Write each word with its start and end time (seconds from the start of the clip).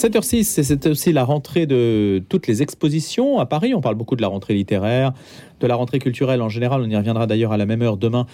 7h06, 0.00 0.62
c'est 0.62 0.86
aussi 0.86 1.12
la 1.12 1.24
rentrée 1.24 1.66
de 1.66 2.22
toutes 2.30 2.46
les 2.46 2.62
expositions 2.62 3.38
à 3.38 3.44
Paris. 3.44 3.74
On 3.74 3.82
parle 3.82 3.96
beaucoup 3.96 4.16
de 4.16 4.22
la 4.22 4.28
rentrée 4.28 4.54
littéraire, 4.54 5.12
de 5.60 5.66
la 5.66 5.74
rentrée 5.74 5.98
culturelle 5.98 6.42
en 6.42 6.48
général. 6.48 6.82
On 6.82 6.88
y 6.88 6.96
reviendra 6.96 7.26
d'ailleurs 7.26 7.52
à 7.52 7.56
la 7.56 7.66
même 7.66 7.82
heure 7.82 7.96
demain 7.96 8.26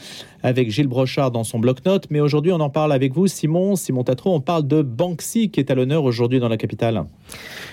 avec 0.43 0.71
Gilles 0.71 0.87
Brochard 0.87 1.31
dans 1.31 1.45
son 1.45 1.59
bloc-notes. 1.59 2.07
Mais 2.11 2.21
aujourd'hui, 2.21 2.53
on 2.53 2.61
en 2.61 2.71
parle 2.71 2.93
avec 2.93 3.13
vous, 3.13 3.27
Simon, 3.27 3.77
Simon 3.77 4.05
Tatro. 4.05 4.35
On 4.35 4.41
parle 4.41 4.67
de 4.67 4.83
Banksy 4.83 5.51
qui 5.51 5.61
est 5.61 5.71
à 5.71 5.75
l'honneur 5.75 6.05
aujourd'hui 6.05 6.41
dans 6.41 6.49
la 6.49 6.57
capitale. 6.57 7.05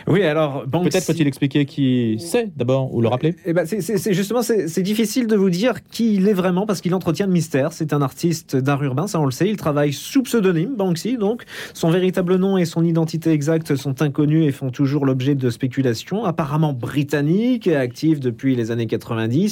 Oui, 0.08 0.24
alors 0.24 0.66
Banksy... 0.68 0.90
Peut-être 0.90 1.06
faut-il 1.06 1.28
expliquer 1.28 1.66
qui 1.66 2.18
c'est 2.20 2.56
d'abord 2.58 2.94
ou 2.94 3.02
le 3.02 3.08
rappeler 3.08 3.36
eh 3.46 3.54
ben, 3.54 3.66
c'est 3.66 4.14
justement, 4.14 4.42
c'est 4.42 4.82
difficile 4.82 5.28
de 5.28 5.36
vous 5.36 5.50
dire 5.50 5.84
qui 5.84 6.16
il 6.16 6.28
est 6.28 6.34
vraiment 6.34 6.66
parce 6.66 6.82
qu'il 6.82 6.94
entretient 6.96 7.28
le 7.28 7.34
mystère. 7.34 7.74
C'est 7.74 7.94
un 7.94 8.02
artiste 8.02 8.56
d'art 8.56 8.84
urbain, 8.84 9.08
ça 9.08 9.20
on 9.20 9.26
le 9.26 9.32
sait. 9.32 9.48
Il 9.48 9.58
travaille 9.58 9.94
sous 9.94 10.24
pseudonyme, 10.24 10.76
Banksy, 10.76 11.18
donc. 11.18 11.44
Son 11.74 11.90
véritable 11.90 12.36
nom 12.38 12.58
et 12.58 12.66
son 12.66 12.84
identité 12.84 13.32
exacte 13.32 13.76
sont 13.76 14.02
inconnus 14.02 14.48
et 14.48 14.52
font 14.52 14.70
toujours 14.70 15.06
l'objet 15.06 15.36
de 15.36 15.50
spéculations. 15.50 16.26
Apparemment 16.26 16.74
britannique 16.74 17.68
actif 17.68 18.20
depuis 18.20 18.56
les 18.56 18.72
années 18.72 18.88
90, 18.88 19.43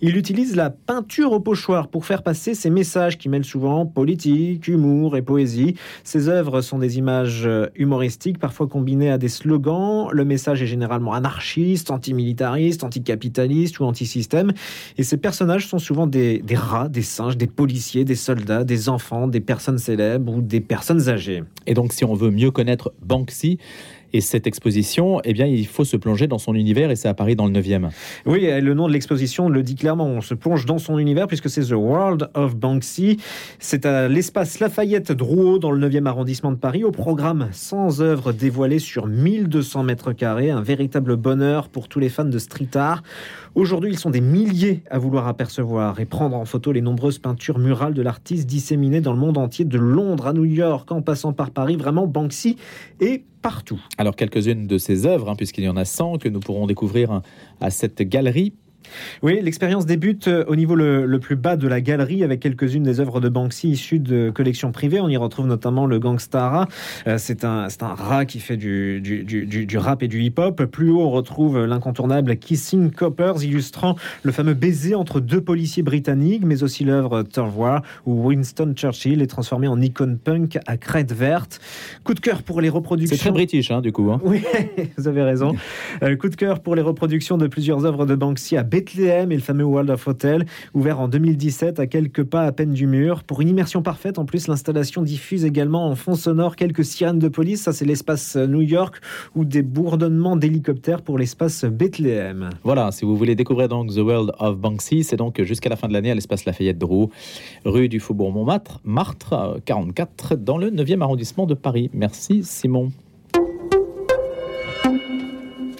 il 0.00 0.16
utilise 0.16 0.56
la 0.56 0.70
peinture 0.70 1.32
au 1.32 1.40
pochoir 1.40 1.88
pour 1.88 2.06
faire 2.06 2.22
passer 2.22 2.54
ses 2.54 2.70
messages 2.70 3.18
qui 3.18 3.28
mêlent 3.28 3.44
souvent 3.44 3.86
politique, 3.86 4.68
humour 4.68 5.16
et 5.16 5.22
poésie. 5.22 5.76
Ses 6.02 6.28
œuvres 6.28 6.60
sont 6.60 6.78
des 6.78 6.98
images 6.98 7.48
humoristiques, 7.76 8.38
parfois 8.38 8.66
combinées 8.66 9.10
à 9.10 9.18
des 9.18 9.28
slogans. 9.28 10.08
Le 10.12 10.24
message 10.24 10.62
est 10.62 10.66
généralement 10.66 11.12
anarchiste, 11.12 11.90
antimilitariste, 11.90 12.84
anticapitaliste 12.84 13.80
ou 13.80 13.84
antisystème. 13.84 14.52
Et 14.98 15.02
ces 15.02 15.16
personnages 15.16 15.66
sont 15.66 15.78
souvent 15.78 16.06
des, 16.06 16.38
des 16.38 16.56
rats, 16.56 16.88
des 16.88 17.02
singes, 17.02 17.36
des 17.36 17.46
policiers, 17.46 18.04
des 18.04 18.14
soldats, 18.14 18.64
des 18.64 18.88
enfants, 18.88 19.26
des 19.26 19.40
personnes 19.40 19.78
célèbres 19.78 20.34
ou 20.34 20.42
des 20.42 20.60
personnes 20.60 21.08
âgées. 21.08 21.42
Et 21.66 21.74
donc, 21.74 21.92
si 21.92 22.04
on 22.04 22.14
veut 22.14 22.30
mieux 22.30 22.50
connaître 22.50 22.92
Banksy, 23.02 23.58
et 24.14 24.20
cette 24.20 24.46
exposition, 24.46 25.20
eh 25.24 25.32
bien, 25.32 25.44
il 25.44 25.66
faut 25.66 25.84
se 25.84 25.96
plonger 25.96 26.28
dans 26.28 26.38
son 26.38 26.54
univers 26.54 26.92
et 26.92 26.96
c'est 26.96 27.08
à 27.08 27.14
Paris 27.14 27.34
dans 27.34 27.46
le 27.46 27.52
9e. 27.52 27.90
Oui, 28.26 28.48
le 28.60 28.72
nom 28.72 28.86
de 28.86 28.92
l'exposition 28.92 29.48
le 29.48 29.64
dit 29.64 29.74
clairement. 29.74 30.06
On 30.06 30.20
se 30.20 30.34
plonge 30.34 30.66
dans 30.66 30.78
son 30.78 31.00
univers 31.00 31.26
puisque 31.26 31.50
c'est 31.50 31.64
The 31.64 31.72
World 31.72 32.30
of 32.34 32.54
Banksy. 32.54 33.18
C'est 33.58 33.84
à 33.84 34.06
l'espace 34.06 34.60
Lafayette 34.60 35.10
Drouot 35.10 35.58
dans 35.58 35.72
le 35.72 35.88
9e 35.88 36.06
arrondissement 36.06 36.52
de 36.52 36.56
Paris. 36.56 36.84
Au 36.84 36.92
programme 36.92 37.48
100 37.50 38.00
œuvres 38.00 38.32
dévoilées 38.32 38.78
sur 38.78 39.08
1200 39.08 39.82
mètres 39.82 40.12
carrés. 40.12 40.52
Un 40.52 40.62
véritable 40.62 41.16
bonheur 41.16 41.68
pour 41.68 41.88
tous 41.88 41.98
les 41.98 42.08
fans 42.08 42.24
de 42.24 42.38
street 42.38 42.76
art. 42.76 43.02
Aujourd'hui, 43.56 43.90
ils 43.90 43.98
sont 43.98 44.10
des 44.10 44.20
milliers 44.20 44.84
à 44.90 44.98
vouloir 44.98 45.26
apercevoir 45.26 45.98
et 45.98 46.04
prendre 46.04 46.36
en 46.36 46.44
photo 46.44 46.70
les 46.70 46.82
nombreuses 46.82 47.18
peintures 47.18 47.58
murales 47.58 47.94
de 47.94 48.02
l'artiste 48.02 48.46
disséminées 48.46 49.00
dans 49.00 49.12
le 49.12 49.18
monde 49.18 49.38
entier, 49.38 49.64
de 49.64 49.78
Londres 49.78 50.28
à 50.28 50.32
New 50.32 50.44
York, 50.44 50.92
en 50.92 51.02
passant 51.02 51.32
par 51.32 51.50
Paris. 51.50 51.74
Vraiment, 51.74 52.06
Banksy 52.06 52.56
est 53.00 53.24
partout. 53.44 53.78
Alors, 53.98 54.16
quelques-unes 54.16 54.66
de 54.66 54.78
ses 54.78 55.04
œuvres, 55.04 55.28
hein, 55.28 55.36
puisqu'il 55.36 55.64
y 55.64 55.68
en 55.68 55.76
a 55.76 55.84
100 55.84 56.16
que 56.16 56.30
nous 56.30 56.40
pourrons 56.40 56.66
découvrir 56.66 57.20
à 57.60 57.68
cette 57.68 58.00
galerie 58.00 58.54
oui, 59.22 59.40
l'expérience 59.42 59.86
débute 59.86 60.28
euh, 60.28 60.44
au 60.46 60.56
niveau 60.56 60.74
le, 60.74 61.18
plus 61.18 61.36
bas 61.36 61.56
de 61.56 61.68
la 61.68 61.80
galerie 61.80 62.22
avec 62.22 62.40
quelques-unes 62.40 62.82
des 62.82 63.00
œuvres 63.00 63.20
de 63.20 63.28
Banksy 63.28 63.70
issues 63.70 64.00
de 64.00 64.30
collections 64.30 64.72
privées. 64.72 65.00
On 65.00 65.08
y 65.08 65.16
retrouve 65.16 65.46
notamment 65.46 65.86
le 65.86 65.98
Gangstara. 65.98 66.66
Euh, 67.06 67.16
c'est 67.18 67.44
un, 67.44 67.68
un 67.80 67.94
rat 67.94 68.24
qui 68.24 68.40
fait 68.40 68.56
du, 68.56 69.00
du, 69.00 69.24
du, 69.24 69.78
rap 69.78 70.02
et 70.02 70.08
du 70.08 70.22
hip-hop. 70.22 70.64
Plus 70.64 70.90
haut, 70.90 71.00
on 71.00 71.10
retrouve 71.10 71.64
l'incontournable 71.64 72.36
Kissing 72.36 72.90
Coppers 72.90 73.42
illustrant 73.42 73.96
le 74.22 74.32
fameux 74.32 74.54
baiser 74.54 74.94
entre 74.94 75.20
deux 75.20 75.40
policiers 75.40 75.82
britanniques, 75.82 76.44
mais 76.44 76.62
aussi 76.62 76.84
l'œuvre 76.84 77.22
Turvoir 77.22 77.82
où 78.06 78.26
Winston 78.26 78.74
Churchill 78.74 79.22
est 79.22 79.26
transformé 79.26 79.68
en 79.68 79.80
icône 79.80 80.18
punk 80.18 80.58
à 80.66 80.76
crête 80.76 81.12
verte. 81.12 81.60
Coup 82.02 82.14
de 82.14 82.20
cœur 82.20 82.42
pour 82.42 82.60
les 82.60 82.68
reproductions. 82.68 83.16
C'est 83.16 83.22
très 83.22 83.30
british, 83.30 83.70
hein, 83.70 83.80
du 83.80 83.92
coup. 83.92 84.10
Hein. 84.10 84.20
Oui, 84.34 84.42
vous 84.96 85.06
avez 85.06 85.22
raison. 85.22 85.54
Euh, 86.02 86.16
coup 86.16 86.28
de 86.28 86.34
cœur 86.34 86.60
pour 86.60 86.74
les 86.74 86.82
reproductions 86.82 87.38
de 87.38 87.46
plusieurs 87.46 87.84
œuvres 87.84 88.06
de 88.06 88.14
Banksy 88.14 88.56
à 88.56 88.64
Bethléem 88.74 89.30
et 89.30 89.36
le 89.36 89.40
fameux 89.40 89.62
World 89.62 89.88
of 89.88 90.08
Hotel, 90.08 90.46
ouvert 90.74 90.98
en 90.98 91.06
2017 91.06 91.78
à 91.78 91.86
quelques 91.86 92.24
pas 92.24 92.42
à 92.42 92.50
peine 92.50 92.72
du 92.72 92.88
mur. 92.88 93.22
Pour 93.22 93.40
une 93.40 93.48
immersion 93.48 93.82
parfaite, 93.82 94.18
en 94.18 94.24
plus, 94.24 94.48
l'installation 94.48 95.02
diffuse 95.02 95.44
également 95.44 95.86
en 95.88 95.94
fond 95.94 96.16
sonore 96.16 96.56
quelques 96.56 96.84
sirènes 96.84 97.20
de 97.20 97.28
police. 97.28 97.62
Ça, 97.62 97.72
c'est 97.72 97.84
l'espace 97.84 98.34
New 98.34 98.62
York 98.62 98.96
ou 99.36 99.44
des 99.44 99.62
bourdonnements 99.62 100.34
d'hélicoptères 100.34 101.02
pour 101.02 101.18
l'espace 101.18 101.64
Bethléem. 101.64 102.50
Voilà, 102.64 102.90
si 102.90 103.04
vous 103.04 103.16
voulez 103.16 103.36
découvrir 103.36 103.68
donc 103.68 103.94
The 103.94 103.98
World 103.98 104.32
of 104.40 104.58
Banksy, 104.58 105.04
c'est 105.04 105.18
donc 105.18 105.40
jusqu'à 105.40 105.68
la 105.68 105.76
fin 105.76 105.86
de 105.86 105.92
l'année 105.92 106.10
à 106.10 106.16
l'espace 106.16 106.44
Lafayette 106.44 106.78
Drouot, 106.78 107.10
rue 107.64 107.88
du 107.88 108.00
Faubourg 108.00 108.32
Montmartre, 108.32 108.80
Martre 108.82 109.60
44, 109.66 110.34
dans 110.34 110.58
le 110.58 110.72
9e 110.72 111.00
arrondissement 111.00 111.46
de 111.46 111.54
Paris. 111.54 111.90
Merci 111.92 112.42
Simon. 112.42 112.90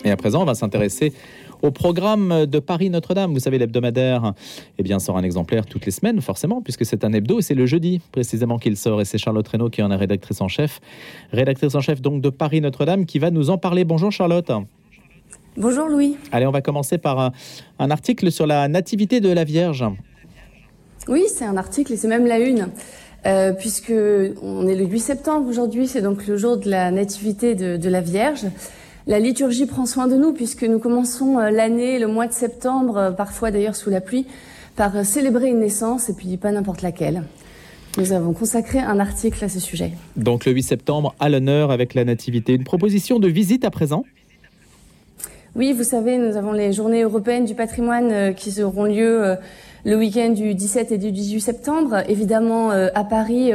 Et 0.05 0.11
à 0.11 0.17
présent, 0.17 0.43
on 0.43 0.45
va 0.45 0.55
s'intéresser 0.55 1.15
au 1.65 1.71
programme 1.71 2.45
de 2.45 2.59
Paris 2.59 2.91
Notre-Dame. 2.91 3.33
Vous 3.33 3.41
savez, 3.41 3.59
l'hebdomadaire 3.59 4.35
eh 4.79 4.83
bien, 4.83 4.99
sort 4.99 5.17
un 5.17 5.23
exemplaire 5.23 5.65
toutes 5.65 5.87
les 5.87 5.93
semaines, 5.93 6.21
forcément, 6.21 6.61
puisque 6.61 6.85
c'est 6.85 7.05
un 7.05 7.13
hebdo 7.15 7.39
et 7.39 7.43
c'est 7.43 7.55
le 7.55 7.65
jeudi 7.65 8.03
précisément 8.13 8.59
qu'il 8.59 8.77
sort. 8.77 9.01
Et 9.01 9.07
c'est 9.07 9.17
Charlotte 9.17 9.49
Reynaud 9.49 9.71
qui 9.71 9.83
en 9.83 9.91
est 9.91 9.97
rédactrice 9.97 10.43
en 10.43 10.49
chef. 10.49 10.81
Rédactrice 11.33 11.75
en 11.75 11.81
chef 11.81 12.03
donc 12.03 12.21
de 12.21 12.29
Paris 12.29 12.61
Notre-Dame 12.61 13.07
qui 13.07 13.19
va 13.19 13.31
nous 13.31 13.49
en 13.49 13.57
parler. 13.57 13.85
Bonjour 13.85 14.13
Charlotte. 14.13 14.53
Bonjour 15.57 15.89
Louis. 15.89 16.19
Allez, 16.33 16.47
on 16.47 16.51
va 16.51 16.61
commencer 16.61 16.99
par 16.99 17.33
un, 17.79 17.91
article 17.91 18.31
sur 18.31 18.47
la 18.47 18.69
nativité 18.69 19.21
de 19.21 19.31
la 19.31 19.45
Vierge. 19.45 19.87
Oui, 21.09 21.25
c'est 21.35 21.47
un 21.47 21.57
article 21.57 21.95
et 21.95 21.97
c'est 21.97 22.09
même 22.09 22.27
la 22.27 22.41
une. 22.41 22.69
Euh, 23.25 23.55
puisque 23.55 23.93
on 24.43 24.67
est 24.69 24.75
le 24.75 24.85
8 24.85 25.01
septembre 25.01 25.49
aujourd'hui, 25.49 25.87
c'est 25.87 26.03
donc 26.03 26.27
le 26.27 26.37
jour 26.37 26.59
de 26.59 26.69
la 26.69 26.91
nativité 26.91 27.55
de 27.55 27.89
la 27.89 28.03
Vierge. 28.03 28.45
La 29.07 29.19
liturgie 29.19 29.67
prend 29.67 29.85
soin 29.85 30.07
de 30.07 30.17
nous 30.17 30.33
puisque 30.33 30.63
nous 30.63 30.79
commençons 30.79 31.39
euh, 31.39 31.51
l'année, 31.51 31.99
le 31.99 32.07
mois 32.07 32.27
de 32.27 32.33
septembre, 32.33 32.97
euh, 32.97 33.11
parfois 33.11 33.51
d'ailleurs 33.51 33.77
sous 33.77 33.91
la 33.91 34.01
pluie, 34.01 34.27
par 34.77 34.97
euh, 34.97 35.05
célébrer 35.05 35.51
une 35.51 35.61
naissance 35.61 36.09
et 36.09 36.15
puis 36.15 36.39
pas 36.39 36.51
n'importe 36.53 36.81
laquelle. 36.81 37.23
Nous 37.99 38.13
avons 38.13 38.33
consacré 38.33 38.79
un 38.79 38.99
article 38.99 39.45
à 39.45 39.51
ce 39.51 39.61
sujet. 39.61 39.93
Donc 40.17 40.47
le 40.47 40.53
8 40.53 40.63
septembre, 40.63 41.15
à 41.21 41.29
l'honneur 41.29 41.71
avec 41.71 41.93
la 41.93 42.07
Nativité. 42.07 42.55
Une 42.55 42.65
proposition 42.65 43.19
de 43.19 43.29
visite 43.29 43.67
à 43.67 43.71
présent? 43.71 44.07
Oui, 45.55 45.75
vous 45.75 45.85
savez, 45.85 46.17
nous 46.17 46.37
avons 46.39 46.53
les 46.53 46.73
journées 46.73 47.03
européennes 47.03 47.45
du 47.45 47.55
patrimoine 47.55 48.35
qui 48.35 48.61
auront 48.61 48.87
lieu 48.87 49.37
le 49.85 49.97
week-end 49.97 50.31
du 50.31 50.53
17 50.53 50.91
et 50.91 50.99
du 50.99 51.13
18 51.13 51.41
septembre. 51.41 52.03
Évidemment, 52.09 52.71
à 52.71 53.05
Paris, 53.05 53.53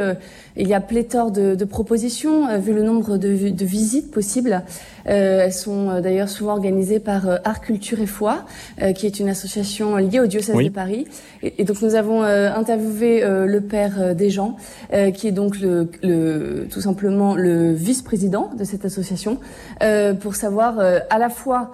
il 0.56 0.66
y 0.66 0.72
a 0.72 0.80
pléthore 0.80 1.30
de, 1.30 1.54
de 1.54 1.64
propositions, 1.66 2.58
vu 2.58 2.72
le 2.72 2.82
nombre 2.82 3.18
de, 3.18 3.50
de 3.50 3.64
visites 3.66 4.10
possibles. 4.10 4.62
Euh, 5.10 5.44
elles 5.44 5.52
sont 5.52 5.90
euh, 5.90 6.00
d'ailleurs 6.00 6.28
souvent 6.28 6.52
organisées 6.52 7.00
par 7.00 7.28
euh, 7.28 7.36
Art, 7.44 7.60
Culture 7.60 8.00
et 8.00 8.06
Foi, 8.06 8.44
qui 8.94 9.06
est 9.06 9.20
une 9.20 9.28
association 9.28 9.96
liée 9.96 10.20
au 10.20 10.26
diocèse 10.26 10.56
de 10.56 10.68
Paris. 10.68 11.06
Et, 11.42 11.64
donc 11.64 11.82
nous 11.82 11.94
avons 11.94 12.22
interviewé 12.22 13.22
le 13.22 13.60
père 13.60 14.14
des 14.14 14.30
gens, 14.30 14.56
qui 15.14 15.28
est 15.28 15.32
donc 15.32 15.58
le, 15.60 15.88
le, 16.02 16.66
tout 16.70 16.80
simplement 16.80 17.34
le 17.34 17.72
vice-président 17.72 18.50
de 18.56 18.64
cette 18.64 18.84
association, 18.84 19.38
pour 20.20 20.34
savoir 20.34 20.78
à 20.78 21.18
la 21.18 21.28
fois 21.28 21.72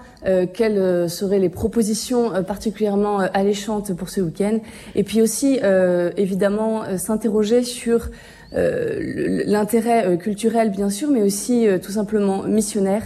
quelles 0.52 1.08
seraient 1.08 1.38
les 1.38 1.48
propositions 1.48 2.42
particulièrement 2.42 3.18
alléchantes 3.18 3.94
pour 3.94 4.08
ce 4.08 4.20
week-end, 4.20 4.58
et 4.94 5.04
puis 5.04 5.22
aussi 5.22 5.60
évidemment 6.16 6.82
s'interroger 6.96 7.62
sur 7.62 8.10
l'intérêt 8.52 10.06
euh, 10.06 10.16
culturel 10.16 10.70
bien 10.70 10.90
sûr, 10.90 11.10
mais 11.10 11.22
aussi 11.22 11.66
euh, 11.66 11.78
tout 11.78 11.92
simplement 11.92 12.42
missionnaire 12.44 13.02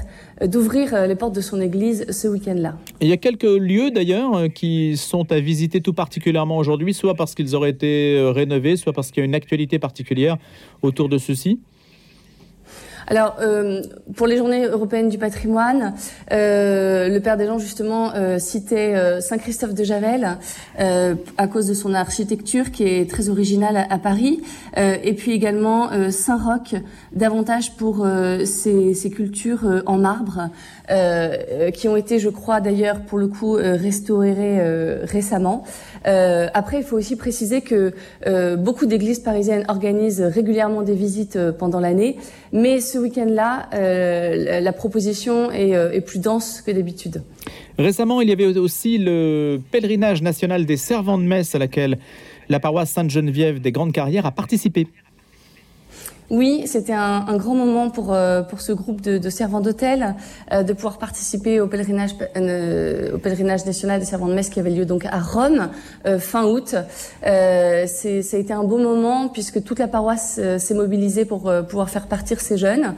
d'ouvrir 0.46 1.06
les 1.06 1.16
portes 1.16 1.34
de 1.34 1.42
son 1.42 1.60
église 1.60 2.06
ce 2.10 2.26
week-end-là. 2.26 2.78
Il 3.02 3.08
y 3.08 3.12
a 3.12 3.18
quelques 3.18 3.42
lieux 3.42 3.90
d'ailleurs 3.90 4.44
qui 4.54 4.96
sont 4.96 5.30
à 5.32 5.38
visiter 5.38 5.82
tout 5.82 5.92
particulièrement 5.92 6.56
aujourd'hui, 6.56 6.94
soit 6.94 7.14
parce 7.14 7.34
qu'ils 7.34 7.54
auraient 7.54 7.70
été 7.70 8.18
rénovés, 8.34 8.76
soit 8.76 8.94
parce 8.94 9.10
qu'il 9.10 9.20
y 9.20 9.24
a 9.24 9.26
une 9.26 9.34
actualité 9.34 9.78
particulière 9.78 10.38
autour 10.80 11.10
de 11.10 11.18
ceux-ci. 11.18 11.60
Alors, 13.06 13.36
euh, 13.40 13.82
pour 14.14 14.26
les 14.26 14.36
journées 14.36 14.66
européennes 14.66 15.08
du 15.08 15.18
patrimoine, 15.18 15.94
euh, 16.32 17.08
le 17.08 17.20
Père 17.20 17.36
des 17.36 17.46
gens, 17.46 17.58
justement, 17.58 18.12
euh, 18.14 18.38
citait 18.38 19.20
Saint-Christophe 19.20 19.74
de 19.74 19.84
Javel 19.84 20.38
à 20.78 21.46
cause 21.46 21.66
de 21.66 21.74
son 21.74 21.94
architecture 21.94 22.70
qui 22.70 22.84
est 22.84 23.08
très 23.08 23.28
originale 23.28 23.86
à, 23.88 23.98
Paris, 23.98 24.40
et 24.76 25.14
puis 25.14 25.32
également 25.32 25.90
Saint-Roch, 26.10 26.74
davantage 27.12 27.76
pour 27.76 28.06
ses, 28.44 28.94
ses, 28.94 29.10
cultures 29.10 29.82
en 29.86 29.98
marbre, 29.98 30.48
qui 31.74 31.88
ont 31.88 31.96
été, 31.96 32.18
je 32.18 32.28
crois, 32.28 32.60
d'ailleurs, 32.60 33.00
pour 33.02 33.18
le 33.18 33.28
coup, 33.28 33.52
restaurées 33.54 34.60
récemment. 35.04 35.64
Après, 36.04 36.78
il 36.78 36.84
faut 36.84 36.96
aussi 36.96 37.16
préciser 37.16 37.60
que 37.60 37.92
beaucoup 38.56 38.86
d'églises 38.86 39.20
parisiennes 39.20 39.64
organisent 39.68 40.22
régulièrement 40.22 40.82
des 40.82 40.94
visites 40.94 41.38
pendant 41.58 41.80
l'année, 41.80 42.16
mais 42.52 42.80
ce 42.80 42.98
week-end-là, 42.98 43.68
euh, 43.74 44.60
la 44.60 44.72
proposition 44.72 45.50
euh, 45.50 45.92
est, 45.92 46.00
plus 46.00 46.18
dense 46.18 46.62
que 46.62 46.70
d'habitude. 46.70 47.22
Récemment, 47.78 48.20
il 48.20 48.28
y 48.28 48.32
avait 48.32 48.58
aussi 48.58 48.98
le 48.98 49.60
pèlerinage 49.70 50.22
national 50.22 50.66
des 50.66 50.76
servants 50.76 51.18
de 51.18 51.24
messe 51.24 51.54
à 51.54 51.58
laquelle 51.58 51.98
la 52.48 52.60
paroisse 52.60 52.90
Sainte-Geneviève 52.90 53.60
des 53.60 53.72
Grandes 53.72 53.92
Carrières 53.92 54.26
a 54.26 54.32
participé. 54.32 54.88
Oui, 56.30 56.62
c'était 56.66 56.92
un, 56.92 57.24
un, 57.26 57.36
grand 57.36 57.56
moment 57.56 57.90
pour 57.90 58.14
euh, 58.14 58.42
pour 58.42 58.60
ce 58.60 58.70
groupe 58.70 59.00
de, 59.00 59.18
de 59.18 59.30
servants 59.30 59.60
d'hôtel 59.60 60.14
euh, 60.52 60.62
de 60.62 60.72
pouvoir 60.72 60.98
participer 60.98 61.60
au 61.60 61.66
pèlerinage 61.66 62.12
euh, 62.36 63.16
au 63.16 63.18
pèlerinage 63.18 63.66
national 63.66 63.98
des 63.98 64.06
servants 64.06 64.28
de 64.28 64.34
messe 64.34 64.48
qui 64.48 64.60
avait 64.60 64.70
lieu 64.70 64.84
donc 64.84 65.06
à 65.06 65.18
Rome 65.18 65.70
fin 66.20 66.44
août. 66.44 66.76
c'est 67.22 68.22
ça 68.22 68.36
a 68.36 68.40
été 68.40 68.52
un 68.52 68.62
beau 68.62 68.78
moment 68.78 69.28
puisque 69.28 69.64
toute 69.64 69.80
la 69.80 69.88
paroisse 69.88 70.40
s'est 70.58 70.74
mobilisée 70.74 71.24
pour 71.24 71.52
pouvoir 71.68 71.90
faire 71.90 72.06
partir 72.06 72.40
ces 72.40 72.56
jeunes, 72.56 72.94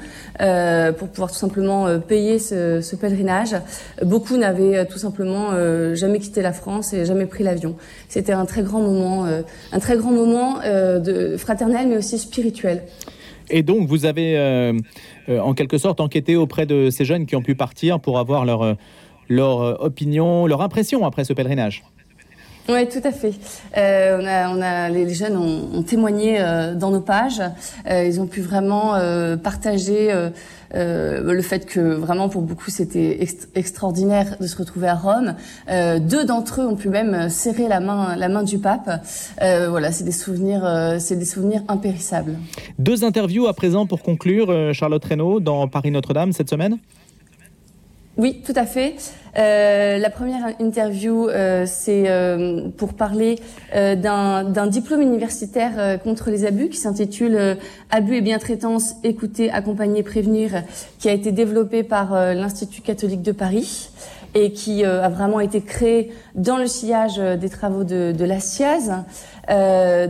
pour 0.98 1.08
pouvoir 1.08 1.30
tout 1.30 1.38
simplement 1.38 1.98
payer 2.00 2.38
ce, 2.38 2.80
ce, 2.82 2.96
pèlerinage. 2.96 3.56
Beaucoup 4.02 4.36
n'avaient 4.36 4.86
tout 4.86 4.98
simplement 4.98 5.50
jamais 5.94 6.18
quitté 6.18 6.42
la 6.42 6.52
France 6.52 6.92
et 6.92 7.04
jamais 7.04 7.26
pris 7.26 7.44
l'avion. 7.44 7.76
C'était 8.08 8.32
un 8.32 8.44
très 8.44 8.62
grand 8.62 8.80
moment, 8.80 9.24
un 9.24 9.78
très 9.78 9.96
grand 9.96 10.12
moment 10.12 10.58
de 10.60 11.36
fraternel 11.36 11.88
mais 11.88 11.96
aussi 11.96 12.18
spirituel. 12.18 12.82
Et 13.50 13.62
donc, 13.62 13.86
vous 13.88 14.04
avez 14.04 14.36
euh, 14.36 14.72
euh, 15.28 15.40
en 15.40 15.54
quelque 15.54 15.78
sorte 15.78 16.00
enquêté 16.00 16.36
auprès 16.36 16.66
de 16.66 16.90
ces 16.90 17.04
jeunes 17.04 17.26
qui 17.26 17.36
ont 17.36 17.42
pu 17.42 17.54
partir 17.54 18.00
pour 18.00 18.18
avoir 18.18 18.44
leur, 18.44 18.62
euh, 18.62 18.74
leur 19.28 19.82
opinion, 19.82 20.46
leur 20.46 20.62
impression 20.62 21.04
après 21.04 21.24
ce 21.24 21.32
pèlerinage. 21.32 21.82
Oui, 22.68 22.88
tout 22.88 23.00
à 23.02 23.10
fait. 23.10 23.34
Euh, 23.76 24.18
on 24.20 24.26
a, 24.26 24.48
on 24.56 24.62
a, 24.62 24.88
les 24.88 25.12
jeunes 25.12 25.36
ont, 25.36 25.78
ont 25.78 25.82
témoigné 25.82 26.36
euh, 26.38 26.74
dans 26.74 26.90
nos 26.90 27.00
pages. 27.00 27.42
Euh, 27.90 28.04
ils 28.04 28.20
ont 28.20 28.26
pu 28.26 28.40
vraiment 28.40 28.92
partager 29.42 30.12
le 30.74 31.42
fait 31.42 31.66
que 31.66 31.80
vraiment 31.80 32.28
pour 32.28 32.42
beaucoup 32.42 32.70
c'était 32.70 33.26
extraordinaire 33.54 34.36
de 34.40 34.46
se 34.46 34.56
retrouver 34.56 34.88
à 34.88 34.94
Rome. 34.94 35.34
deux 36.00 36.24
d'entre 36.24 36.60
eux 36.60 36.66
ont 36.66 36.76
pu 36.76 36.88
même 36.88 37.28
serrer 37.28 37.68
la 37.68 37.80
main, 37.80 38.16
la 38.16 38.28
main 38.28 38.42
du 38.42 38.58
pape. 38.58 38.90
voilà, 39.40 39.92
c'est 39.92 40.04
des 40.04 40.12
souvenirs, 40.12 40.96
c'est 40.98 41.16
des 41.16 41.24
souvenirs 41.24 41.62
impérissables. 41.68 42.38
Deux 42.78 43.04
interviews 43.04 43.46
à 43.46 43.54
présent 43.54 43.86
pour 43.86 44.02
conclure, 44.02 44.72
Charlotte 44.72 45.04
Reynaud 45.04 45.40
dans 45.40 45.68
Paris 45.68 45.90
Notre-Dame 45.90 46.32
cette 46.32 46.50
semaine? 46.50 46.78
Oui, 48.16 48.42
tout 48.44 48.52
à 48.56 48.66
fait. 48.66 48.94
Euh, 49.38 49.96
la 49.98 50.10
première 50.10 50.48
interview, 50.60 51.28
euh, 51.28 51.64
c'est 51.66 52.04
euh, 52.06 52.68
pour 52.76 52.92
parler 52.92 53.38
euh, 53.74 53.96
d'un 53.96 54.66
diplôme 54.66 55.00
universitaire 55.00 55.72
euh, 55.78 55.96
contre 55.96 56.30
les 56.30 56.44
abus 56.44 56.68
qui 56.68 56.76
s'intitule 56.76 57.36
euh, 57.36 57.54
Abus 57.90 58.16
et 58.16 58.20
bientraitance, 58.20 58.94
écouter, 59.04 59.50
accompagner, 59.50 60.02
prévenir, 60.02 60.62
qui 60.98 61.08
a 61.08 61.12
été 61.12 61.32
développé 61.32 61.82
par 61.82 62.14
l'Institut 62.34 62.80
catholique 62.80 63.22
de 63.22 63.32
Paris 63.32 63.90
et 64.34 64.52
qui 64.52 64.82
a 64.82 65.10
vraiment 65.10 65.40
été 65.40 65.60
créé 65.60 66.10
dans 66.34 66.56
le 66.56 66.66
sillage 66.66 67.18
des 67.18 67.50
travaux 67.50 67.84
de, 67.84 68.12
de 68.12 68.24
la 68.24 68.40
SIAZ. 68.40 69.04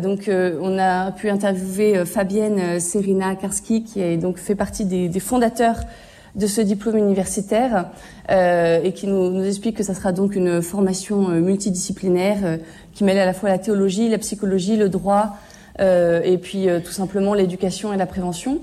donc, 0.00 0.30
on 0.30 0.78
a 0.78 1.10
pu 1.10 1.28
interviewer 1.28 2.04
Fabienne 2.04 2.78
Serina 2.78 3.34
Karski, 3.34 3.82
qui 3.82 4.00
est 4.00 4.16
donc 4.16 4.38
fait 4.38 4.54
partie 4.54 4.84
des, 4.84 5.08
des 5.08 5.20
fondateurs 5.20 5.80
de 6.34 6.46
ce 6.46 6.60
diplôme 6.60 6.96
universitaire 6.96 7.90
euh, 8.30 8.80
et 8.82 8.92
qui 8.92 9.06
nous, 9.06 9.30
nous, 9.30 9.44
explique 9.44 9.76
que 9.76 9.82
ça 9.82 9.94
sera 9.94 10.12
donc 10.12 10.34
une 10.34 10.62
formation 10.62 11.28
euh, 11.28 11.40
multidisciplinaire 11.40 12.38
euh, 12.44 12.56
qui 12.94 13.04
mêle 13.04 13.18
à 13.18 13.26
la 13.26 13.34
fois 13.34 13.50
la 13.50 13.58
théologie, 13.58 14.08
la 14.08 14.18
psychologie, 14.18 14.76
le 14.76 14.88
droit 14.88 15.36
euh, 15.80 16.22
et 16.24 16.38
puis 16.38 16.68
euh, 16.68 16.80
tout 16.80 16.92
simplement 16.92 17.34
l'éducation 17.34 17.92
et 17.92 17.96
la 17.96 18.06
prévention. 18.06 18.60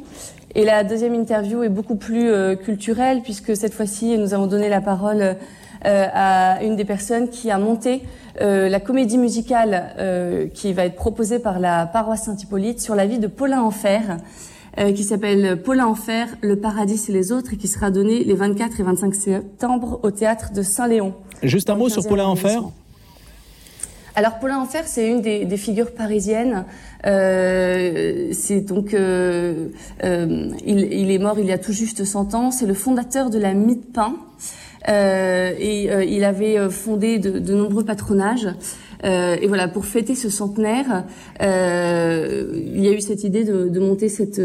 Et 0.55 0.65
la 0.65 0.83
deuxième 0.83 1.13
interview 1.13 1.61
est 1.61 1.69
beaucoup 1.69 1.95
plus 1.95 2.31
culturelle 2.57 3.21
puisque 3.21 3.55
cette 3.55 3.71
fois-ci 3.71 4.17
nous 4.17 4.33
avons 4.33 4.47
donné 4.47 4.67
la 4.67 4.81
parole 4.81 5.35
à 5.83 6.63
une 6.63 6.75
des 6.75 6.85
personnes 6.85 7.29
qui 7.29 7.51
a 7.51 7.59
monté 7.59 8.01
la 8.41 8.79
comédie 8.79 9.19
musicale 9.19 10.49
qui 10.55 10.73
va 10.73 10.85
être 10.85 10.95
proposée 10.95 11.37
par 11.37 11.59
la 11.59 11.85
paroisse 11.85 12.23
Saint-Hippolyte 12.23 12.81
sur 12.81 12.95
la 12.95 13.05
vie 13.05 13.19
de 13.19 13.27
Paulin 13.27 13.61
Enfer. 13.61 14.17
Euh, 14.79 14.93
qui 14.93 15.03
s'appelle 15.03 15.61
Paulin 15.61 15.87
Enfer, 15.87 16.27
Le 16.41 16.55
Paradis 16.55 17.01
et 17.09 17.11
les 17.11 17.33
autres, 17.33 17.53
et 17.53 17.57
qui 17.57 17.67
sera 17.67 17.91
donné 17.91 18.23
les 18.23 18.33
24 18.33 18.79
et 18.79 18.83
25 18.83 19.13
septembre 19.13 19.99
au 20.03 20.11
théâtre 20.11 20.53
de 20.53 20.61
Saint-Léon. 20.61 21.13
Juste 21.43 21.69
un 21.69 21.75
mot 21.75 21.89
sur 21.89 22.07
Paulin 22.07 22.25
Enfer 22.25 22.61
alors 24.15 24.39
Paulin 24.39 24.57
Enfer, 24.57 24.83
c'est 24.85 25.07
une 25.07 25.21
des, 25.21 25.45
des, 25.45 25.55
figures 25.55 25.93
parisiennes. 25.93 26.65
Euh, 27.05 28.29
c'est 28.33 28.59
donc, 28.59 28.93
euh, 28.93 29.69
euh, 30.03 30.49
il, 30.65 30.91
il, 30.91 31.09
est 31.09 31.19
mort 31.19 31.39
il 31.39 31.45
y 31.45 31.53
a 31.53 31.57
tout 31.57 31.71
juste 31.71 32.03
100 32.03 32.33
ans. 32.33 32.51
C'est 32.51 32.65
le 32.65 32.73
fondateur 32.73 33.29
de 33.29 33.39
la 33.39 33.53
Mie 33.53 33.77
de 33.77 33.85
Pain. 33.85 34.15
Euh, 34.89 35.53
et 35.57 35.91
euh, 35.91 36.03
il 36.03 36.25
avait 36.25 36.69
fondé 36.69 37.19
de, 37.19 37.39
de 37.39 37.53
nombreux 37.53 37.85
patronages. 37.85 38.49
Euh, 39.05 39.37
et 39.41 39.47
voilà, 39.47 39.67
pour 39.67 39.85
fêter 39.85 40.15
ce 40.15 40.29
centenaire, 40.29 41.05
euh, 41.41 42.51
il 42.55 42.83
y 42.83 42.87
a 42.87 42.91
eu 42.91 43.01
cette 43.01 43.23
idée 43.23 43.43
de, 43.43 43.69
de 43.69 43.79
monter 43.79 44.09
cette, 44.09 44.41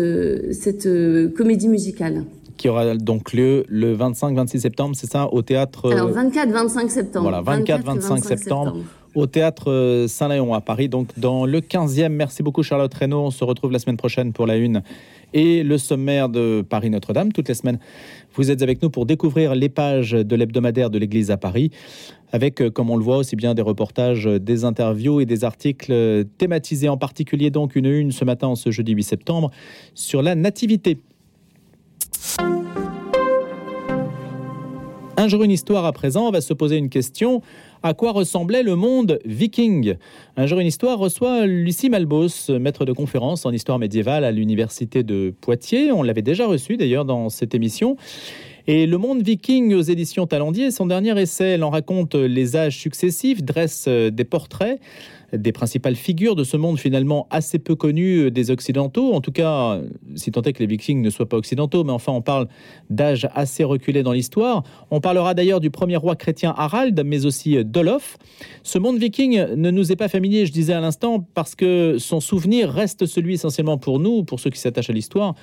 cette 0.53 0.89
comédie 1.35 1.69
musicale 1.69 2.25
qui 2.57 2.69
aura 2.69 2.95
donc 2.95 3.33
lieu 3.33 3.65
le 3.69 3.97
25-26 3.97 4.59
septembre, 4.61 4.95
c'est 4.95 5.11
ça, 5.11 5.29
au 5.33 5.43
théâtre. 5.43 5.91
Alors 5.91 6.11
24-25 6.11 6.89
septembre. 6.89 7.29
Voilà, 7.29 7.43
24-25 7.43 8.23
septembre, 8.23 8.25
septembre, 8.25 8.77
au 9.15 9.27
théâtre 9.27 10.07
Saint-Léon 10.09 10.55
à 10.55 10.61
Paris, 10.61 10.89
donc 10.89 11.09
dans 11.19 11.47
le 11.47 11.61
15e. 11.61 12.09
Merci 12.09 12.43
beaucoup 12.43 12.63
Charlotte 12.63 12.93
Reynaud. 12.93 13.27
On 13.27 13.31
se 13.31 13.45
retrouve 13.45 13.73
la 13.73 13.79
semaine 13.79 13.97
prochaine 13.97 14.33
pour 14.33 14.47
la 14.47 14.57
une 14.57 14.83
et 15.33 15.63
le 15.63 15.79
sommaire 15.79 16.29
de 16.29 16.65
Paris 16.69 16.91
Notre-Dame. 16.91 17.33
Toutes 17.33 17.49
les 17.49 17.55
semaines, 17.55 17.79
vous 18.35 18.51
êtes 18.51 18.63
avec 18.63 18.83
nous 18.83 18.91
pour 18.91 19.07
découvrir 19.07 19.55
les 19.55 19.69
pages 19.69 20.13
de 20.13 20.37
l'hebdomadaire 20.37 20.91
de 20.91 20.99
l'Église 20.99 21.31
à 21.31 21.37
Paris 21.37 21.71
avec, 22.35 22.61
euh, 22.61 22.69
comme 22.69 22.91
on 22.91 22.97
le 22.97 23.05
voit, 23.05 23.19
aussi 23.19 23.37
bien 23.37 23.55
des 23.55 23.63
reportages, 23.63 24.27
euh, 24.27 24.41
des 24.41 24.65
interviews 24.65 25.21
et 25.21 25.25
des 25.25 25.45
articles 25.45 25.93
euh, 25.93 26.25
thématisés, 26.37 26.89
en 26.89 26.97
particulier 26.97 27.51
donc 27.51 27.77
une 27.77 27.87
une 27.87 28.11
ce 28.11 28.25
matin, 28.25 28.57
ce 28.57 28.73
jeudi 28.73 28.93
8 28.93 29.05
septembre, 29.05 29.53
sur 29.95 30.21
la 30.21 30.35
nativité. 30.35 30.99
Un 35.25 35.29
jour 35.29 35.43
une 35.43 35.51
histoire 35.51 35.87
à 35.87 35.93
présent, 35.93 36.31
va 36.31 36.43
se 36.43 36.53
poser 36.53 36.77
une 36.77 36.91
question. 36.91 37.41
À 37.83 37.95
quoi 37.95 38.13
ressemblait 38.13 38.63
le 38.63 38.77
monde 38.77 39.21
viking? 39.25 39.95
Un 40.37 40.45
jour 40.45 40.61
une 40.61 40.67
histoire 40.67 40.99
reçoit 40.99 41.47
Lucie 41.47 41.89
Malbos, 41.89 42.51
maître 42.61 42.85
de 42.85 42.93
conférence 42.93 43.47
en 43.47 43.51
histoire 43.51 43.79
médiévale 43.79 44.23
à 44.25 44.31
l'université 44.31 45.03
de 45.03 45.33
Poitiers. 45.41 45.93
On 45.93 46.03
l'avait 46.03 46.21
déjà 46.21 46.47
reçu 46.47 46.77
d'ailleurs 46.77 47.07
dans 47.07 47.31
cette 47.31 47.55
émission. 47.55 47.97
Et 48.67 48.87
Le 48.87 48.99
Monde 48.99 49.23
Viking 49.23 49.73
aux 49.73 49.81
éditions 49.81 50.27
Talendier, 50.27 50.71
son 50.71 50.85
dernier 50.85 51.19
essai, 51.19 51.53
elle 51.53 51.65
en 51.65 51.71
raconte 51.71 52.15
les 52.15 52.57
âges 52.57 52.77
successifs, 52.77 53.43
dresse 53.43 53.87
euh, 53.89 54.11
des 54.11 54.25
portraits 54.25 54.79
des 55.37 55.53
principales 55.53 55.97
figures 55.97 56.37
de 56.37 56.45
ce 56.45 56.57
monde 56.57 56.79
finalement 56.79 57.27
assez 57.31 57.59
peu 57.59 57.75
connu 57.75 58.17
euh, 58.19 58.31
des 58.31 58.51
Occidentaux. 58.51 59.15
En 59.15 59.21
tout 59.21 59.33
cas, 59.33 59.81
si 60.15 60.31
tant 60.31 60.43
est 60.43 60.53
que 60.53 60.61
les 60.61 60.67
Vikings 60.67 61.03
ne 61.03 61.11
soient 61.11 61.29
pas 61.29 61.37
occidentaux, 61.37 61.85
mais 61.85 61.93
enfin 61.93 62.13
on 62.13 62.23
parle 62.23 62.49
d'âge 62.91 63.29
assez 63.35 63.65
reculé 63.65 64.03
dans 64.03 64.13
l'histoire. 64.13 64.63
On 64.91 65.01
parlera 65.01 65.35
d'ailleurs 65.35 65.61
du 65.61 65.71
premier 65.71 65.97
roi 65.97 66.17
chrétien 66.17 66.55
Harald, 66.57 67.01
mais 67.05 67.27
aussi 67.27 67.57
euh, 67.57 67.65
d'Olof. 67.65 68.17
Ce 68.63 68.79
monde 68.79 68.99
viking 68.99 69.55
ne 69.55 69.71
nous 69.71 69.93
est 69.93 69.97
pas 69.97 70.09
familier, 70.09 70.47
je 70.47 70.53
disais 70.53 70.73
à 70.73 70.81
l'instant, 70.81 71.27
parce 71.35 71.55
que 71.55 71.97
son 71.99 72.21
souvenir 72.21 72.71
reste 72.71 73.07
celui 73.07 73.35
essentiellement 73.35 73.79
pour 73.79 74.01
nous, 74.01 74.25
pour 74.25 74.41
ceux 74.41 74.51
qui 74.51 74.59
s'attachent 74.59 74.91
à 74.91 74.93
l'histoire, 74.93 75.35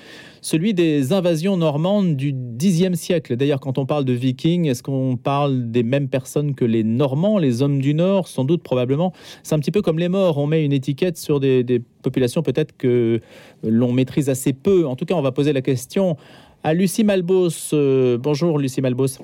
celui 0.41 0.73
des 0.73 1.13
invasions 1.13 1.57
normandes 1.57 2.15
du 2.15 2.33
Xe 2.33 2.93
siècle. 2.95 3.35
D'ailleurs, 3.35 3.59
quand 3.59 3.77
on 3.77 3.85
parle 3.85 4.05
de 4.05 4.13
vikings, 4.13 4.67
est-ce 4.67 4.83
qu'on 4.83 5.17
parle 5.17 5.71
des 5.71 5.83
mêmes 5.83 6.09
personnes 6.09 6.55
que 6.55 6.65
les 6.65 6.83
Normands, 6.83 7.37
les 7.37 7.61
hommes 7.61 7.81
du 7.81 7.93
Nord? 7.93 8.27
Sans 8.27 8.45
doute, 8.45 8.63
probablement. 8.63 9.13
C'est 9.43 9.55
un 9.55 9.59
petit 9.59 9.71
peu 9.71 9.80
comme 9.81 9.99
les 9.99 10.09
morts. 10.09 10.37
On 10.37 10.47
met 10.47 10.63
une 10.65 10.73
étiquette 10.73 11.17
sur 11.17 11.39
des, 11.39 11.63
des 11.63 11.81
populations 12.01 12.41
peut-être 12.41 12.75
que 12.77 13.19
l'on 13.63 13.91
maîtrise 13.91 14.29
assez 14.29 14.53
peu. 14.53 14.85
En 14.87 14.95
tout 14.95 15.05
cas, 15.05 15.15
on 15.15 15.21
va 15.21 15.31
poser 15.31 15.53
la 15.53 15.61
question 15.61 16.17
à 16.63 16.73
Lucie 16.73 17.03
Malbos. 17.03 17.73
Euh, 17.73 18.17
bonjour, 18.17 18.59
Lucie 18.59 18.81
Malbos. 18.81 19.19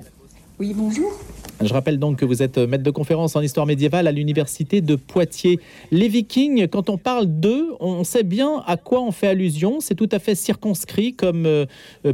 Oui, 0.58 0.72
bonjour. 0.74 1.12
Je 1.60 1.72
rappelle 1.72 1.98
donc 1.98 2.18
que 2.18 2.24
vous 2.24 2.42
êtes 2.42 2.58
maître 2.58 2.84
de 2.84 2.90
conférence 2.90 3.34
en 3.36 3.40
histoire 3.40 3.66
médiévale 3.66 4.06
à 4.06 4.12
l'université 4.12 4.80
de 4.80 4.96
Poitiers. 4.96 5.58
Les 5.90 6.08
Vikings, 6.08 6.68
quand 6.68 6.88
on 6.88 6.98
parle 6.98 7.26
d'eux, 7.26 7.74
on 7.80 8.04
sait 8.04 8.22
bien 8.22 8.62
à 8.66 8.76
quoi 8.76 9.00
on 9.02 9.10
fait 9.10 9.28
allusion. 9.28 9.80
C'est 9.80 9.94
tout 9.94 10.08
à 10.12 10.18
fait 10.18 10.34
circonscrit 10.34 11.14
comme 11.14 11.46
euh, 11.46 11.66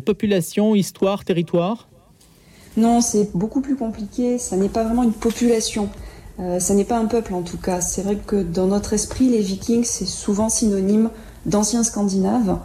population, 0.05 0.75
histoire, 0.75 1.25
territoire? 1.25 1.89
Non, 2.77 3.01
c'est 3.01 3.37
beaucoup 3.37 3.61
plus 3.61 3.77
compliqué. 3.77 4.39
Ça 4.39 4.57
n'est 4.57 4.69
pas 4.69 4.85
vraiment 4.85 5.05
une 5.05 5.13
population. 5.13 5.89
Euh, 6.41 6.59
ça 6.59 6.75
n'est 6.75 6.85
pas 6.85 6.99
un 6.99 7.07
peuple 7.07 7.35
en 7.35 7.43
tout 7.43 7.59
cas. 7.59 7.81
C'est 7.81 8.03
vrai 8.03 8.17
que 8.17 8.43
dans 8.43 8.67
notre 8.67 8.93
esprit, 8.93 9.29
les 9.29 9.41
Vikings, 9.41 9.85
c'est 9.85 10.07
souvent 10.07 10.49
synonyme 10.49 11.11
d'anciens 11.47 11.85
Scandinaves. 11.85 12.59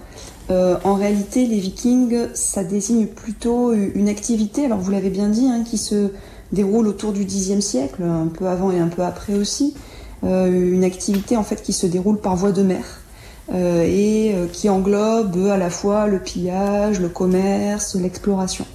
Euh, 0.49 0.77
en 0.83 0.95
réalité, 0.95 1.45
les 1.45 1.59
Vikings, 1.59 2.29
ça 2.33 2.63
désigne 2.63 3.05
plutôt 3.05 3.73
une 3.73 4.09
activité, 4.09 4.65
alors 4.65 4.79
vous 4.79 4.91
l'avez 4.91 5.09
bien 5.09 5.29
dit, 5.29 5.47
hein, 5.47 5.63
qui 5.63 5.77
se 5.77 6.11
déroule 6.51 6.87
autour 6.87 7.11
du 7.11 7.25
Xe 7.25 7.59
siècle, 7.59 8.01
un 8.01 8.27
peu 8.27 8.47
avant 8.47 8.71
et 8.71 8.79
un 8.79 8.87
peu 8.87 9.03
après 9.03 9.35
aussi, 9.35 9.75
euh, 10.23 10.73
une 10.73 10.83
activité 10.83 11.37
en 11.37 11.43
fait 11.43 11.61
qui 11.61 11.73
se 11.73 11.85
déroule 11.85 12.17
par 12.19 12.35
voie 12.35 12.51
de 12.51 12.63
mer 12.63 12.83
euh, 13.53 13.83
et 13.83 14.33
qui 14.51 14.69
englobe 14.69 15.37
à 15.47 15.57
la 15.57 15.69
fois 15.69 16.07
le 16.07 16.19
pillage, 16.19 16.99
le 16.99 17.09
commerce, 17.09 17.95
l'exploration. 17.95 18.65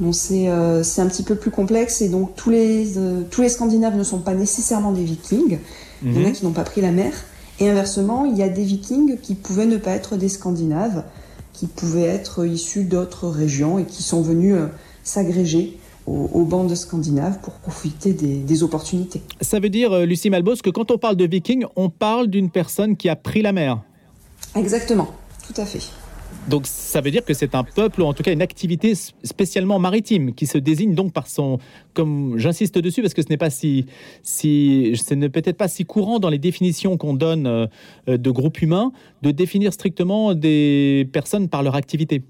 Bon, 0.00 0.12
c'est 0.12 0.48
euh, 0.48 0.82
un 0.98 1.06
petit 1.06 1.22
peu 1.22 1.34
plus 1.34 1.50
complexe 1.50 2.00
et 2.00 2.08
donc 2.08 2.34
tous 2.34 2.50
les, 2.50 2.98
euh, 2.98 3.22
tous 3.30 3.42
les 3.42 3.50
Scandinaves 3.50 3.96
ne 3.96 4.02
sont 4.02 4.20
pas 4.20 4.34
nécessairement 4.34 4.92
des 4.92 5.04
vikings. 5.04 5.58
Il 6.02 6.14
y 6.14 6.18
en 6.18 6.24
a 6.24 6.28
mhm. 6.28 6.32
qui 6.32 6.44
n'ont 6.44 6.52
pas 6.52 6.64
pris 6.64 6.80
la 6.80 6.90
mer. 6.90 7.12
Et 7.60 7.68
inversement, 7.68 8.24
il 8.24 8.36
y 8.38 8.42
a 8.42 8.48
des 8.48 8.64
vikings 8.64 9.18
qui 9.20 9.34
pouvaient 9.34 9.66
ne 9.66 9.76
pas 9.76 9.90
être 9.90 10.16
des 10.16 10.30
Scandinaves, 10.30 11.04
qui 11.52 11.66
pouvaient 11.66 12.06
être 12.06 12.46
issus 12.46 12.84
d'autres 12.84 13.28
régions 13.28 13.78
et 13.78 13.84
qui 13.84 14.02
sont 14.02 14.22
venus 14.22 14.54
euh, 14.54 14.68
s'agréger 15.04 15.78
aux, 16.06 16.44
bandes 16.44 16.74
scandinaves 16.74 17.38
pour 17.40 17.52
profiter 17.54 18.12
des, 18.12 18.62
opportunités. 18.64 19.22
Ça 19.40 19.60
veut 19.60 19.68
dire, 19.68 19.92
euh, 19.92 20.06
Lucie 20.06 20.30
Malbos, 20.30 20.56
que 20.56 20.70
quand 20.70 20.90
on 20.90 20.98
parle 20.98 21.14
de 21.14 21.24
viking, 21.24 21.64
on 21.76 21.88
parle 21.88 22.26
d'une 22.26 22.50
personne 22.50 22.96
qui 22.96 23.08
a 23.08 23.14
pris 23.14 23.42
la 23.42 23.52
mer 23.52 23.80
Exactement, 24.56 25.08
tout 25.46 25.60
à 25.60 25.64
fait. 25.64 25.80
Donc 26.48 26.66
ça 26.66 27.00
veut 27.00 27.10
dire 27.10 27.24
que 27.24 27.34
c'est 27.34 27.54
un 27.54 27.64
peuple, 27.64 28.02
ou 28.02 28.04
en 28.06 28.14
tout 28.14 28.22
cas 28.22 28.32
une 28.32 28.42
activité 28.42 28.94
spécialement 28.94 29.78
maritime, 29.78 30.34
qui 30.34 30.46
se 30.46 30.58
désigne 30.58 30.94
donc 30.94 31.12
par 31.12 31.28
son, 31.28 31.58
comme 31.94 32.38
j'insiste 32.38 32.78
dessus 32.78 33.02
parce 33.02 33.14
que 33.14 33.22
ce 33.22 33.28
n'est 33.28 33.36
pas 33.36 33.50
si, 33.50 33.86
si 34.22 34.92
ce 34.96 35.14
n'est 35.14 35.28
peut-être 35.28 35.56
pas 35.56 35.68
si 35.68 35.84
courant 35.84 36.18
dans 36.18 36.30
les 36.30 36.38
définitions 36.38 36.96
qu'on 36.96 37.14
donne 37.14 37.46
euh, 37.46 37.66
de 38.06 38.30
groupes 38.30 38.62
humains, 38.62 38.92
de 39.22 39.30
définir 39.30 39.72
strictement 39.72 40.34
des 40.34 41.08
personnes 41.12 41.48
par 41.48 41.62
leur 41.62 41.74
activité. 41.74 42.22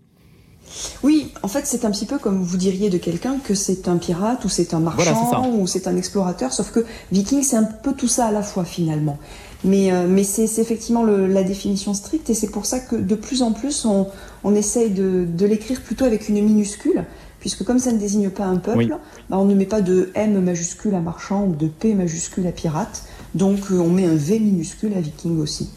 Oui, 1.02 1.33
en 1.43 1.49
fait, 1.49 1.67
c'est 1.67 1.85
un 1.85 1.90
petit 1.90 2.07
peu 2.07 2.19
comme 2.19 2.43
vous 2.43 2.57
diriez 2.57 2.90
de 2.90 2.99
quelqu'un 2.99 3.38
que 3.38 3.55
c'est 3.55 3.88
un 3.88 3.97
pirate 3.97 4.45
ou 4.45 4.49
c'est 4.49 4.75
un 4.75 4.81
marchand 4.81 5.50
ou 5.52 5.67
c'est 5.67 5.88
un 5.88 5.97
explorateur, 5.97 6.52
sauf 6.52 6.71
que 6.71 6.85
viking, 7.11 7.43
c'est 7.43 7.57
un 7.57 7.64
peu 7.64 7.93
tout 7.93 8.09
ça 8.09 8.26
à 8.26 8.33
la 8.33 8.43
fois 8.43 8.64
finalement. 8.64 9.19
Mais, 9.64 9.93
euh, 9.93 10.07
mais 10.09 10.23
c'est 10.23 10.45
effectivement 10.61 11.05
la 11.05 11.43
définition 11.43 11.93
stricte 11.93 12.31
et 12.31 12.35
c'est 12.35 12.50
pour 12.50 12.64
ça 12.64 12.81
que 12.81 12.97
de 12.97 13.14
plus 13.14 13.43
en 13.43 13.52
plus 13.52 13.85
on, 13.85 14.07
on 14.43 14.55
essaye 14.55 14.90
de, 14.90 15.26
de 15.26 15.47
l'écrire 15.47 15.83
plutôt 15.83 16.07
avec 16.07 16.29
une 16.29 16.43
minuscule, 16.43 17.05
puisque 17.40 17.64
comme 17.64 17.79
ça 17.79 17.93
ne 17.93 17.99
désigne 17.99 18.31
pas 18.31 18.47
un 18.47 18.57
peuple, 18.57 18.97
bah, 19.29 19.38
on 19.38 19.45
ne 19.45 19.55
met 19.55 19.67
pas 19.67 19.83
de 19.83 20.11
M 20.14 20.40
majuscule 20.40 20.95
à 20.95 21.00
marchand 21.00 21.47
ou 21.47 21.55
de 21.55 21.67
P 21.67 21.95
majuscule 21.95 22.47
à 22.47 22.52
pirate, 22.52 23.05
donc 23.35 23.59
euh, 23.71 23.79
on 23.79 23.90
met 23.90 24.07
un 24.07 24.17
V 24.17 24.38
minuscule 24.38 24.95
à 24.95 25.00
viking 25.00 25.38
aussi. 25.38 25.69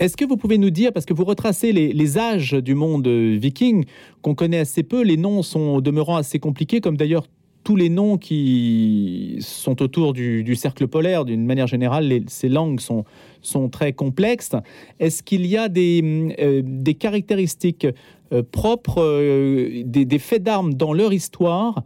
Est-ce 0.00 0.16
que 0.16 0.24
vous 0.24 0.36
pouvez 0.36 0.58
nous 0.58 0.70
dire, 0.70 0.92
parce 0.92 1.06
que 1.06 1.14
vous 1.14 1.24
retracez 1.24 1.72
les, 1.72 2.18
âges 2.18 2.52
du 2.52 2.76
monde 2.76 3.08
viking, 3.08 3.84
qu'on 4.22 4.36
connaît 4.36 4.60
assez 4.60 4.84
peu, 4.84 5.02
les 5.02 5.16
noms 5.16 5.42
sont 5.42 5.80
demeurant 5.80 6.16
assez 6.16 6.38
compliqués, 6.38 6.80
comme 6.80 6.96
d'ailleurs 6.96 7.26
tous 7.68 7.76
les 7.76 7.90
noms 7.90 8.16
qui 8.16 9.36
sont 9.42 9.82
autour 9.82 10.14
du, 10.14 10.56
cercle 10.56 10.88
polaire, 10.88 11.26
d'une 11.26 11.44
manière 11.44 11.66
générale, 11.66 12.22
ces 12.26 12.48
langues 12.48 12.80
sont, 12.80 13.04
sont 13.42 13.68
très 13.68 13.92
complexes. 13.92 14.52
Est-ce 15.00 15.22
qu'il 15.22 15.44
y 15.44 15.58
a 15.58 15.68
des, 15.68 16.34
euh, 16.40 16.62
des 16.64 16.94
caractéristiques 16.94 17.86
euh, 18.32 18.42
propres, 18.42 19.02
euh, 19.02 19.82
des, 19.84 20.18
faits 20.18 20.42
d'armes 20.42 20.72
dans 20.72 20.94
leur 20.94 21.12
histoire 21.12 21.82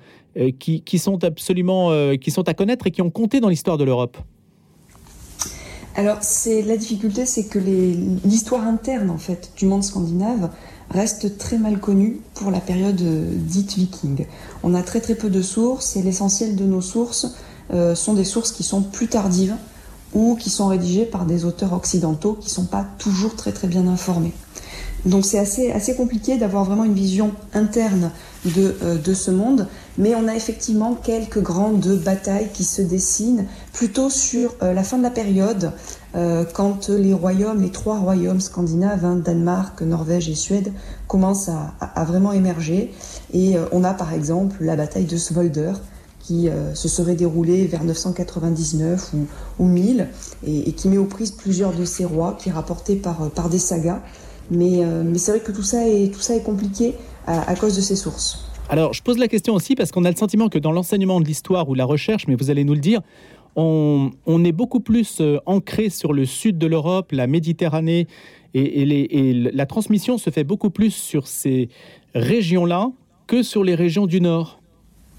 qui, 0.61 0.83
qui, 0.83 1.01
sont 1.01 1.25
absolument 1.25 1.91
qui 2.17 2.31
sont 2.31 2.49
à 2.49 2.55
connaître 2.55 2.87
et 2.87 2.93
qui 2.93 3.03
ont 3.03 3.11
compté 3.11 3.41
dans 3.41 3.49
l'histoire 3.49 3.77
de 3.77 3.83
l'Europe? 3.83 4.19
Alors, 5.97 6.19
c'est 6.21 6.63
la 6.63 6.77
difficulté, 6.77 7.27
c'est 7.27 7.49
que 7.49 7.59
l'histoire 7.59 8.63
interne 8.69 9.11
en 9.11 9.19
fait 9.19 9.53
du 9.57 9.67
monde 9.67 9.83
scandinave 9.83 10.49
reste 10.93 11.39
très 11.39 11.59
mal 11.59 11.79
connue 11.81 12.21
pour 12.35 12.51
la 12.51 12.61
période 12.61 13.01
euh, 13.01 13.25
dite 13.35 13.75
viking. 13.75 14.27
On 14.63 14.75
a 14.75 14.83
très 14.83 15.01
très 15.01 15.15
peu 15.15 15.31
de 15.31 15.43
sources 15.43 15.97
et 15.97 16.03
l'essentiel 16.03 16.55
de 16.55 16.65
nos 16.65 16.81
sources 16.81 17.27
euh, 17.73 17.95
sont 17.95 18.15
des 18.15 18.25
sources 18.25 18.53
qui 18.53 18.63
sont 18.63 18.83
plus 18.83 19.09
tardives 19.09 19.57
ou 20.15 20.37
qui 20.37 20.51
sont 20.51 20.67
rédigées 20.67 21.07
par 21.07 21.25
des 21.25 21.45
auteurs 21.45 21.73
occidentaux 21.73 22.35
qui 22.35 22.49
ne 22.49 22.55
sont 22.55 22.67
pas 22.67 22.87
toujours 22.99 23.35
très 23.35 23.53
très 23.53 23.67
bien 23.67 23.87
informés. 23.87 24.35
Donc 25.07 25.25
c'est 25.25 25.39
assez, 25.39 25.73
assez 25.73 25.97
compliqué 25.97 26.37
d'avoir 26.37 26.65
vraiment 26.65 26.85
une 26.85 26.95
vision 26.95 27.33
interne 27.55 28.13
de, 28.45 28.77
euh, 28.83 28.99
de, 28.99 29.15
ce 29.15 29.31
monde, 29.33 29.67
mais 29.99 30.15
on 30.15 30.29
a 30.29 30.35
effectivement 30.35 30.95
quelques 30.95 31.41
grandes 31.41 31.99
batailles 32.05 32.51
qui 32.53 32.63
se 32.63 32.83
dessinent 32.83 33.47
plutôt 33.73 34.11
sur 34.11 34.55
la 34.61 34.85
fin 34.85 34.99
de 34.99 35.03
la 35.03 35.11
période, 35.11 35.73
euh, 36.15 36.45
quand 36.53 36.89
les 36.89 37.15
royaumes, 37.15 37.63
les 37.63 37.71
trois 37.71 37.99
royaumes 37.99 38.41
scandinaves, 38.41 39.05
hein, 39.05 39.17
Danemark, 39.17 39.81
Norvège 39.83 40.29
et 40.29 40.35
Suède, 40.35 40.73
commencent 41.09 41.49
à, 41.49 41.75
à, 41.81 42.05
vraiment 42.05 42.33
émerger. 42.33 42.93
Et 43.33 43.57
on 43.73 43.85
a 43.85 43.95
par 43.95 44.13
exemple 44.13 44.57
la 44.61 44.77
bataille 44.77 45.07
de 45.07 45.17
Svolder, 45.17 45.73
qui 46.21 46.49
se 46.75 46.89
serait 46.89 47.17
déroulée 47.17 47.67
vers 47.67 47.83
999 47.83 49.13
ou, 49.15 49.27
ou 49.59 49.67
1000, 49.67 50.09
et, 50.47 50.73
qui 50.73 50.89
met 50.89 50.99
aux 50.99 51.07
prises 51.07 51.33
plusieurs 51.33 51.73
de 51.73 51.85
ces 51.85 52.05
rois, 52.05 52.37
qui 52.39 52.49
est 52.49 52.53
rapporté 52.53 52.95
par, 52.97 53.49
des 53.51 53.59
sagas. 53.59 54.01
Mais, 54.51 54.83
c'est 55.17 55.33
vrai 55.33 55.41
que 55.41 55.53
tout 55.53 55.63
ça 55.63 55.89
est, 55.89 56.15
tout 56.15 56.21
ça 56.21 56.37
est 56.37 56.43
compliqué 56.43 56.95
à, 57.27 57.55
cause 57.55 57.77
de 57.77 57.81
ces 57.81 57.97
sources. 57.97 58.45
Alors, 58.69 58.93
je 58.93 59.03
pose 59.03 59.19
la 59.19 59.29
question 59.29 59.55
aussi 59.55 59.75
parce 59.75 59.91
qu'on 59.91 60.05
a 60.05 60.11
le 60.11 60.17
sentiment 60.17 60.49
que 60.49 60.59
dans 60.59 60.73
l'enseignement 60.73 61.21
de 61.21 61.27
l'histoire 61.27 61.69
ou 61.69 61.75
la 61.75 61.85
recherche, 61.85 62.27
mais 62.27 62.37
vous 62.37 62.51
allez 62.51 62.65
nous 62.65 62.75
le 62.75 62.81
dire, 62.81 63.01
on, 63.57 64.11
est 64.45 64.53
beaucoup 64.53 64.81
plus 64.81 65.21
euh, 65.21 65.39
ancré 65.47 65.91
sur 65.91 66.13
le 66.13 66.25
sud 66.25 66.59
de 66.59 66.67
l'Europe, 66.67 67.13
la 67.13 67.27
Méditerranée, 67.27 68.07
et, 68.55 69.51
la 69.53 69.67
transmission 69.67 70.19
se 70.19 70.31
fait 70.31 70.45
beaucoup 70.45 70.71
plus 70.71 70.91
sur 70.91 71.27
ces 71.27 71.71
régions-là 72.15 72.91
que 73.27 73.43
sur 73.43 73.65
les 73.65 73.75
régions 73.75 74.07
du 74.07 74.21
Nord. 74.21 74.61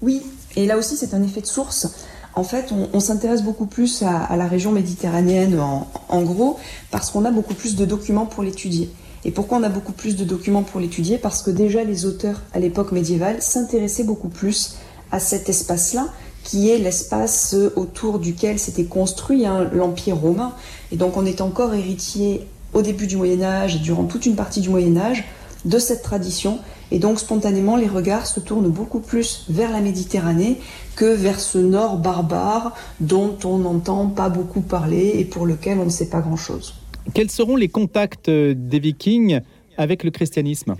Oui, 0.02 0.22
et 0.56 0.66
là 0.66 0.78
aussi 0.78 0.96
c'est 0.96 1.14
un 1.14 1.22
effet 1.22 1.40
de 1.40 1.46
source. 1.46 2.08
En 2.36 2.44
fait, 2.44 2.72
on, 2.92 2.98
s'intéresse 3.00 3.42
beaucoup 3.42 3.66
plus 3.66 4.02
à, 4.02 4.36
la 4.36 4.48
région 4.48 4.72
méditerranéenne 4.72 5.58
en 5.60 6.22
gros 6.22 6.58
parce 6.90 7.10
qu'on 7.10 7.24
a 7.24 7.30
beaucoup 7.30 7.54
plus 7.54 7.76
de 7.76 7.84
documents 7.84 8.26
pour 8.26 8.42
l'étudier. 8.42 8.90
Et 9.24 9.30
pourquoi 9.30 9.58
on 9.58 9.62
a 9.62 9.68
beaucoup 9.68 9.92
plus 9.92 10.16
de 10.16 10.24
documents 10.24 10.62
pour 10.62 10.80
l'étudier? 10.80 11.16
Parce 11.16 11.42
que 11.42 11.50
déjà 11.50 11.82
les 11.82 12.04
auteurs 12.04 12.42
à 12.52 12.58
l'époque 12.58 12.92
médiévale 12.92 13.40
s'intéressaient 13.40 14.04
beaucoup 14.04 14.28
plus 14.28 14.76
à 15.10 15.18
cet 15.18 15.48
espace-là, 15.48 16.08
qui 16.44 16.70
est 16.70 16.78
l'espace 16.78 17.56
autour 17.74 18.18
duquel 18.18 18.58
s'était 18.58 18.84
construit 18.84 19.46
hein, 19.46 19.68
l'Empire 19.72 20.16
romain. 20.16 20.52
Et 20.92 20.96
donc 20.96 21.16
on 21.16 21.26
est 21.26 21.40
encore 21.40 21.74
héritier 21.74 22.46
au 22.72 22.82
début 22.82 23.06
du 23.06 23.16
Moyen 23.16 23.42
Âge 23.42 23.76
et 23.76 23.78
durant 23.78 24.04
toute 24.04 24.26
une 24.26 24.36
partie 24.36 24.60
du 24.60 24.68
Moyen 24.68 24.96
Âge 24.96 25.24
de 25.64 25.78
cette 25.78 26.02
tradition. 26.02 26.58
Et 26.90 26.98
donc 26.98 27.18
spontanément, 27.18 27.76
les 27.76 27.88
regards 27.88 28.26
se 28.26 28.40
tournent 28.40 28.68
beaucoup 28.68 29.00
plus 29.00 29.46
vers 29.48 29.72
la 29.72 29.80
Méditerranée 29.80 30.58
que 30.96 31.06
vers 31.06 31.40
ce 31.40 31.58
nord 31.58 31.96
barbare 31.96 32.74
dont 33.00 33.36
on 33.44 33.58
n'entend 33.58 34.08
pas 34.08 34.28
beaucoup 34.28 34.60
parler 34.60 35.12
et 35.16 35.24
pour 35.24 35.46
lequel 35.46 35.78
on 35.78 35.86
ne 35.86 35.90
sait 35.90 36.10
pas 36.10 36.20
grand-chose. 36.20 36.74
Quels 37.14 37.30
seront 37.30 37.56
les 37.56 37.68
contacts 37.68 38.30
des 38.30 38.78
Vikings 38.78 39.40
avec 39.76 40.04
le 40.04 40.10
christianisme? 40.10 40.76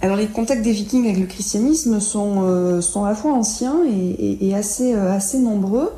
Alors 0.00 0.16
les 0.16 0.26
contacts 0.26 0.62
des 0.62 0.72
Vikings 0.72 1.04
avec 1.04 1.18
le 1.18 1.26
christianisme 1.26 1.98
sont, 2.00 2.42
euh, 2.42 2.80
sont 2.80 3.04
à 3.04 3.10
la 3.10 3.14
fois 3.16 3.32
anciens 3.32 3.78
et, 3.84 4.54
assez, 4.54 4.94
euh, 4.94 5.12
assez 5.12 5.38
nombreux. 5.38 5.92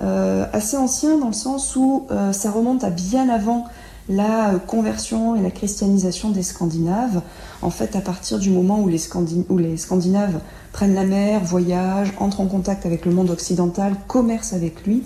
Euh, 0.00 0.46
assez 0.52 0.76
anciens 0.76 1.18
dans 1.18 1.28
le 1.28 1.32
sens 1.34 1.76
où 1.76 2.06
ça 2.32 2.50
remonte 2.50 2.82
à 2.82 2.90
bien 2.90 3.28
avant 3.28 3.66
la 4.08 4.54
conversion 4.66 5.36
et 5.36 5.42
la 5.42 5.50
christianisation 5.50 6.30
des 6.30 6.42
Scandinaves. 6.42 7.20
En 7.60 7.70
fait, 7.70 7.94
à 7.94 8.00
partir 8.00 8.38
du 8.38 8.50
moment 8.50 8.80
où 8.80 8.88
les, 8.88 9.00
où 9.48 9.58
les 9.58 9.76
Scandinaves 9.76 10.40
prennent 10.72 10.94
la 10.94 11.04
mer, 11.04 11.44
voyagent, 11.44 12.12
entrent 12.18 12.40
en 12.40 12.46
contact 12.46 12.84
avec 12.86 13.06
le 13.06 13.12
monde 13.12 13.30
occidental, 13.30 13.94
commercent 14.08 14.54
avec 14.54 14.84
lui, 14.86 15.04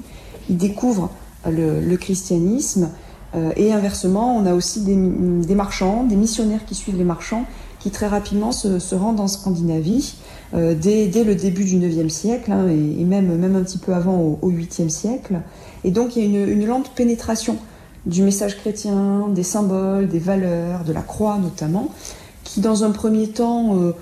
ils 0.49 0.57
découvrent 0.57 1.11
le, 1.47 1.81
le 1.81 1.97
christianisme 1.97 2.89
euh, 3.37 3.53
et 3.57 3.73
inversement, 3.73 4.37
on 4.37 4.47
a 4.47 4.55
aussi 4.55 4.81
des, 4.81 5.55
marchands, 5.55 6.05
des 6.05 6.17
missionnaires 6.17 6.65
qui 6.65 6.75
suivent 6.75 6.97
les 6.97 7.05
marchands, 7.05 7.45
qui 7.87 7.93
très 7.93 8.09
rapidement 8.09 8.51
se, 8.51 8.95
rendent 8.97 9.21
en 9.21 9.29
Scandinavie, 9.29 10.17
euh, 10.55 10.75
dès, 10.75 11.07
le 11.23 11.37
début 11.37 11.65
du 11.65 11.77
9e 11.77 12.09
siècle, 12.09 12.51
hein, 12.51 12.67
et, 12.69 13.05
même, 13.05 13.37
même 13.37 13.55
un 13.55 13.63
petit 13.63 13.79
peu 13.79 13.95
avant 13.95 14.39
au, 14.43 14.51
8e 14.51 14.89
siècle. 14.89 15.37
Et 15.85 15.93
donc 15.93 16.17
il 16.17 16.25
y 16.25 16.37
a 16.37 16.45
une, 16.47 16.67
lente 16.67 16.91
pénétration 16.97 17.59
du 18.05 18.23
message 18.23 18.57
chrétien, 18.57 19.29
des 19.29 19.45
symboles, 19.45 20.09
des 20.09 20.19
valeurs, 20.19 20.83
de 20.83 20.93
la 20.93 21.01
croix 21.01 21.39
notamment, 21.41 21.95
qui 22.43 22.61
dans 22.61 22.83
un 22.83 22.91
premier 22.91 23.29
temps 23.29 23.77
euh, 23.77 23.93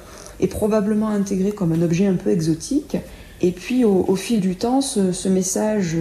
est 0.41 0.47
probablement 0.47 1.09
intégré 1.09 1.53
comme 1.53 1.73
un 1.73 1.83
objet 1.83 2.07
un 2.07 2.15
peu 2.15 2.31
exotique, 2.31 2.97
et 3.43 3.51
puis 3.51 3.85
au, 3.85 4.17
fil 4.17 4.41
du 4.41 4.57
temps, 4.57 4.81
ce, 4.81 5.29
message 5.29 5.95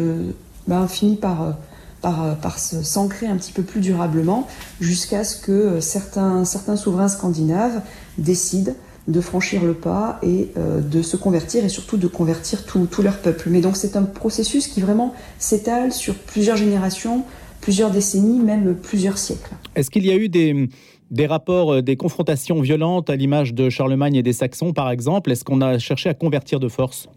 ben, 0.70 0.88
finit 0.88 1.18
par 1.18 1.58
par, 2.04 2.38
par 2.38 2.60
s'ancrer 2.60 3.26
un 3.26 3.38
petit 3.38 3.54
peu 3.54 3.64
plus 3.64 3.80
durablement 3.80 4.46
jusqu'à 4.80 5.24
ce 5.24 5.38
que 5.38 5.52
euh, 5.52 5.82
certains, 5.82 6.46
certains 6.46 6.76
souverains 6.76 7.08
scandinaves 7.08 7.82
décident 8.20 8.74
de 9.08 9.22
franchir 9.22 9.64
le 9.64 9.74
pas 9.74 10.20
et 10.22 10.50
euh, 10.58 10.82
de 10.82 11.02
se 11.02 11.18
convertir 11.18 11.66
et 11.66 11.70
surtout 11.70 11.98
de 11.98 12.08
convertir 12.08 12.66
tout, 12.66 12.86
tout 12.86 13.02
leur 13.02 13.20
peuple. 13.20 13.50
Mais 13.50 13.62
donc 13.62 13.76
c'est 13.78 13.96
un 13.96 14.04
processus 14.04 14.68
qui 14.68 14.82
vraiment 14.82 15.14
s'étale 15.40 15.92
sur 15.92 16.16
plusieurs 16.16 16.58
générations, 16.58 17.24
plusieurs 17.62 17.90
décennies, 17.90 18.40
même 18.40 18.76
plusieurs 18.76 19.18
siècles. 19.18 19.56
Est-ce 19.76 19.90
qu'il 19.90 20.06
y 20.06 20.12
a 20.12 20.16
eu 20.16 20.30
des, 20.30 20.70
des 21.10 21.26
rapports, 21.26 21.74
euh, 21.74 21.82
des 21.82 21.96
confrontations 21.96 22.62
violentes 22.62 23.10
à 23.10 23.16
l'image 23.16 23.54
de 23.54 23.70
Charlemagne 23.70 24.16
et 24.16 24.24
des 24.24 24.34
Saxons 24.34 24.74
par 24.74 24.92
exemple? 24.92 25.32
Est-ce 25.32 25.46
qu'on 25.46 25.62
a 25.62 25.80
cherché 25.80 26.10
à 26.10 26.14
convertir 26.14 26.60
de 26.60 26.68
force? 26.68 27.08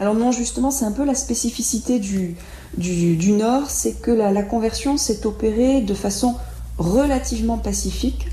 Alors 0.00 0.14
non, 0.14 0.32
justement, 0.32 0.70
c'est 0.70 0.84
un 0.84 0.92
peu 0.92 1.04
la 1.04 1.14
spécificité 1.14 1.98
du, 1.98 2.36
Nord, 3.32 3.70
c'est 3.70 4.00
que 4.00 4.10
la, 4.10 4.42
conversion 4.42 4.96
s'est 4.96 5.26
opérée 5.26 5.80
de 5.80 5.94
façon 5.94 6.34
relativement 6.78 7.58
pacifique. 7.58 8.26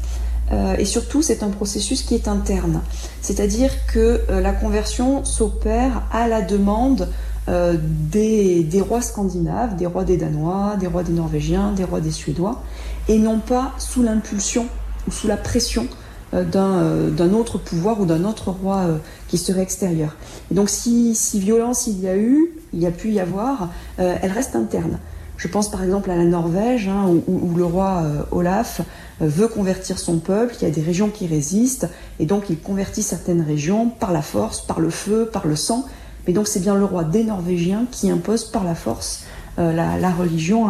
Euh, 0.52 0.76
et 0.78 0.86
surtout, 0.86 1.22
c'est 1.22 1.44
un 1.44 1.50
processus 1.50 2.02
qui 2.02 2.16
est 2.16 2.28
interne. 2.28 2.82
C'est-à-dire 3.22 3.72
que 3.86 4.22
euh, 4.30 4.42
la 4.42 4.52
conversion 4.52 5.24
s'opère 5.24 6.04
à 6.12 6.28
la 6.28 6.42
demande 6.42 7.10
des, 7.48 8.64
des, 8.64 8.82
rois 8.82 9.02
scandinaves, 9.02 9.76
des 9.76 9.86
rois 9.86 10.06
des 10.06 10.16
Danois, 10.16 10.78
des 10.80 10.88
rois 10.88 11.04
des 11.04 11.12
Norvégiens, 11.12 11.74
des 11.74 11.84
rois 11.84 12.00
des 12.00 12.12
Suédois, 12.12 12.62
et 13.10 13.18
non 13.18 13.40
pas 13.40 13.74
sous 13.78 14.04
l'impulsion 14.04 14.68
ou 15.08 15.12
sous 15.12 15.28
la 15.28 15.38
pression 15.38 15.88
d'un 16.34 17.34
autre 17.34 17.58
pouvoir 17.58 18.00
ou 18.00 18.06
d'un 18.06 18.24
autre 18.24 18.52
roi 18.52 18.86
qui 19.28 19.38
serait 19.38 19.62
extérieur. 19.62 20.16
Et 20.50 20.56
donc 20.56 20.70
si, 20.70 21.14
si, 21.14 21.40
violence 21.40 21.88
il 21.88 22.00
y 22.00 22.08
a 22.08 22.16
eu, 22.16 22.52
il 22.74 22.80
y 22.80 22.86
a 22.86 22.92
pu 22.92 23.12
y 23.12 23.20
avoir, 23.20 23.70
elle 23.98 24.32
reste 24.32 24.56
interne. 24.56 24.98
Je 25.42 25.48
pense 25.48 25.72
par 25.72 25.84
exemple 25.84 26.12
à 26.12 26.16
la 26.16 26.24
Norvège, 26.24 26.88
hein, 26.88 27.08
où, 27.28 27.56
le 27.56 27.66
roi 27.66 28.04
euh, 28.04 28.22
Olaf 28.30 28.82
euh, 29.24 29.28
veut 29.28 29.48
convertir 29.48 29.98
son 29.98 30.20
peuple, 30.20 30.54
il 30.62 30.66
y 30.66 30.68
a 30.68 30.70
des 30.70 30.84
régions 30.84 31.10
qui 31.10 31.26
résistent, 31.26 31.90
et 32.20 32.28
donc 32.28 32.52
il 32.52 32.60
convertit 32.60 33.02
certaines 33.02 33.42
régions 33.42 33.90
par 33.90 34.12
la 34.12 34.22
force, 34.22 34.62
par 34.62 34.80
le 34.80 34.92
feu, 34.92 35.28
par 35.34 35.48
le 35.48 35.56
sang. 35.56 35.88
Mais 36.28 36.34
donc 36.34 36.48
c'est 36.48 36.60
bien 36.60 36.76
le 36.76 36.86
roi 36.86 37.04
des 37.04 37.24
Norvégiens 37.24 37.88
qui 37.90 38.12
impose 38.12 38.46
par 38.46 38.64
la 38.64 38.76
force 38.76 39.24
euh, 39.58 39.74
la, 39.74 40.12
religion 40.12 40.68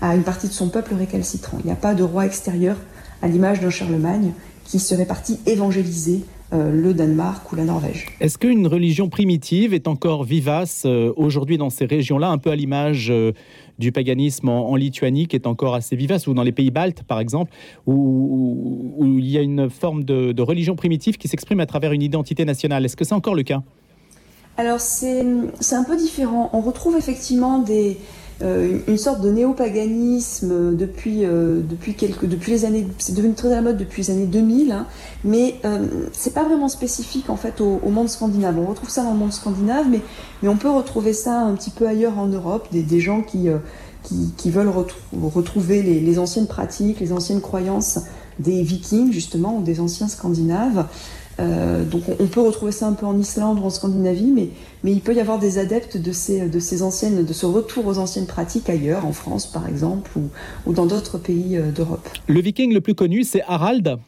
à, 0.00 0.14
une 0.14 0.22
partie 0.22 0.46
de 0.46 0.52
son 0.52 0.68
peuple 0.68 0.94
récalcitrant. 0.94 1.58
Il 1.58 1.66
n'y 1.66 1.72
a 1.72 1.76
pas 1.76 1.94
de 1.94 2.04
roi 2.04 2.26
extérieur 2.26 2.76
à 3.22 3.26
l'image 3.26 3.58
d'un 3.58 3.70
Charlemagne 3.70 4.34
qui 4.66 4.78
serait 4.78 5.06
parti 5.06 5.38
évangéliser 5.46 6.24
euh, 6.52 6.70
le 6.70 6.94
Danemark 6.94 7.50
ou 7.52 7.56
la 7.56 7.64
Norvège. 7.64 8.06
Est-ce 8.20 8.38
qu'une 8.38 8.68
religion 8.68 9.08
primitive 9.08 9.74
est 9.74 9.88
encore 9.88 10.22
vivace 10.22 10.84
euh, 10.86 11.12
aujourd'hui 11.16 11.58
dans 11.58 11.70
ces 11.70 11.86
régions-là, 11.86 12.28
un 12.28 12.38
peu 12.38 12.50
à 12.50 12.56
l'image 12.56 13.08
euh, 13.10 13.32
du 13.80 13.90
paganisme 13.90 14.48
en, 14.48 14.76
Lituanie, 14.76 15.26
qui 15.26 15.34
est 15.34 15.48
encore 15.48 15.74
assez 15.74 15.96
vivace, 15.96 16.28
ou 16.28 16.34
dans 16.34 16.44
les 16.44 16.52
pays 16.52 16.70
baltes, 16.70 17.02
par 17.02 17.18
exemple, 17.18 17.52
où, 17.86 19.18
il 19.18 19.28
y 19.28 19.38
a 19.38 19.42
une 19.42 19.68
forme 19.68 20.04
de, 20.04 20.30
de 20.30 20.42
religion 20.42 20.76
primitive 20.76 21.16
qui 21.16 21.26
s'exprime 21.26 21.58
à 21.58 21.66
travers 21.66 21.90
une 21.90 22.02
identité 22.02 22.44
nationale? 22.44 22.84
Est-ce 22.84 22.96
que 22.96 23.04
c'est 23.04 23.14
encore 23.14 23.34
le 23.34 23.42
cas? 23.42 23.62
Alors 24.56 24.80
c'est 24.80 25.20
un 25.20 25.84
peu 25.84 25.96
différent. 25.96 26.48
On 26.52 26.60
retrouve 26.60 26.96
effectivement 26.96 27.58
des, 27.58 27.98
euh, 28.42 28.80
une 28.86 28.98
sorte 28.98 29.22
de 29.22 29.30
néopaganisme 29.30 30.76
depuis, 30.76 31.24
euh, 31.24 31.62
depuis, 31.62 31.94
quelques, 31.94 32.26
depuis 32.26 32.52
les 32.52 32.64
années, 32.66 32.86
c'est 32.98 33.14
devenu 33.14 33.32
très 33.32 33.48
à 33.48 33.56
la 33.56 33.62
mode 33.62 33.78
depuis 33.78 34.02
les 34.02 34.10
années 34.10 34.26
2000, 34.26 34.72
hein, 34.72 34.86
mais 35.24 35.54
euh, 35.64 35.86
c'est 36.12 36.34
pas 36.34 36.44
vraiment 36.44 36.68
spécifique 36.68 37.30
en 37.30 37.36
fait 37.36 37.62
au, 37.62 37.80
monde 37.88 38.10
scandinave. 38.10 38.58
On 38.58 38.66
retrouve 38.66 38.90
ça 38.90 39.02
dans 39.04 39.12
le 39.12 39.18
monde 39.18 39.32
scandinave, 39.32 39.86
mais, 39.88 40.00
mais 40.42 40.50
on 40.50 40.56
peut 40.56 40.68
retrouver 40.68 41.14
ça 41.14 41.40
un 41.40 41.54
petit 41.54 41.70
peu 41.70 41.88
ailleurs 41.88 42.18
en 42.18 42.26
Europe, 42.26 42.68
des, 42.72 42.82
des 42.82 43.00
gens 43.00 43.22
qui, 43.22 43.48
qui, 44.02 44.34
qui, 44.36 44.50
veulent 44.50 44.72
retrouver 45.12 45.82
les, 45.82 46.00
les, 46.00 46.18
anciennes 46.18 46.46
pratiques, 46.46 47.00
les 47.00 47.12
anciennes 47.12 47.40
croyances 47.40 48.00
des 48.38 48.62
vikings 48.62 49.12
justement 49.12 49.56
ou 49.56 49.62
des 49.62 49.80
anciens 49.80 50.08
scandinaves. 50.08 50.86
Euh, 51.38 51.84
donc 51.84 52.04
on, 52.18 52.26
peut 52.26 52.40
retrouver 52.40 52.72
ça 52.72 52.86
un 52.86 52.94
peu 52.94 53.04
en 53.04 53.18
Islande 53.18 53.58
ou 53.58 53.64
en 53.64 53.70
Scandinavie, 53.70 54.32
mais, 54.32 54.48
mais 54.84 54.92
il 54.92 55.00
peut 55.00 55.14
y 55.14 55.20
avoir 55.20 55.38
des 55.38 55.58
adeptes 55.58 55.98
de 55.98 56.12
ces, 56.12 56.48
de 56.48 56.58
ces 56.58 56.82
anciennes, 56.82 57.24
de 57.24 57.32
ce 57.32 57.44
retour 57.44 57.86
aux 57.86 57.98
anciennes 57.98 58.26
pratiques 58.26 58.70
ailleurs, 58.70 59.04
en 59.04 59.12
France 59.12 59.46
par 59.46 59.68
exemple, 59.68 60.10
ou, 60.16 60.30
ou 60.66 60.72
dans 60.72 60.86
d'autres 60.86 61.18
pays 61.18 61.56
euh, 61.56 61.70
d'Europe. 61.70 62.08
Le 62.26 62.40
viking 62.40 62.72
le 62.72 62.80
plus 62.80 62.94
connu, 62.94 63.22
c'est 63.22 63.42
Harald? 63.46 63.98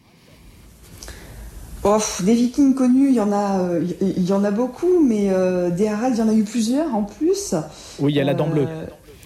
Oh, 1.84 1.98
des 2.24 2.34
vikings 2.34 2.74
connus, 2.74 3.10
il 3.10 3.14
y 3.14 3.20
en 3.20 3.30
a, 3.30 3.60
euh, 3.60 3.84
il 4.00 4.24
y 4.24 4.32
en 4.32 4.42
a 4.42 4.50
beaucoup, 4.50 5.00
mais 5.06 5.30
des 5.76 5.86
Harald, 5.86 6.16
il 6.16 6.18
y 6.18 6.22
en 6.22 6.28
a 6.28 6.34
eu 6.34 6.42
plusieurs 6.42 6.94
en 6.94 7.02
plus. 7.04 7.54
Oui, 8.00 8.12
il 8.12 8.16
y 8.16 8.20
a 8.20 8.24
la 8.24 8.34
dent 8.34 8.48
bleue. 8.48 8.66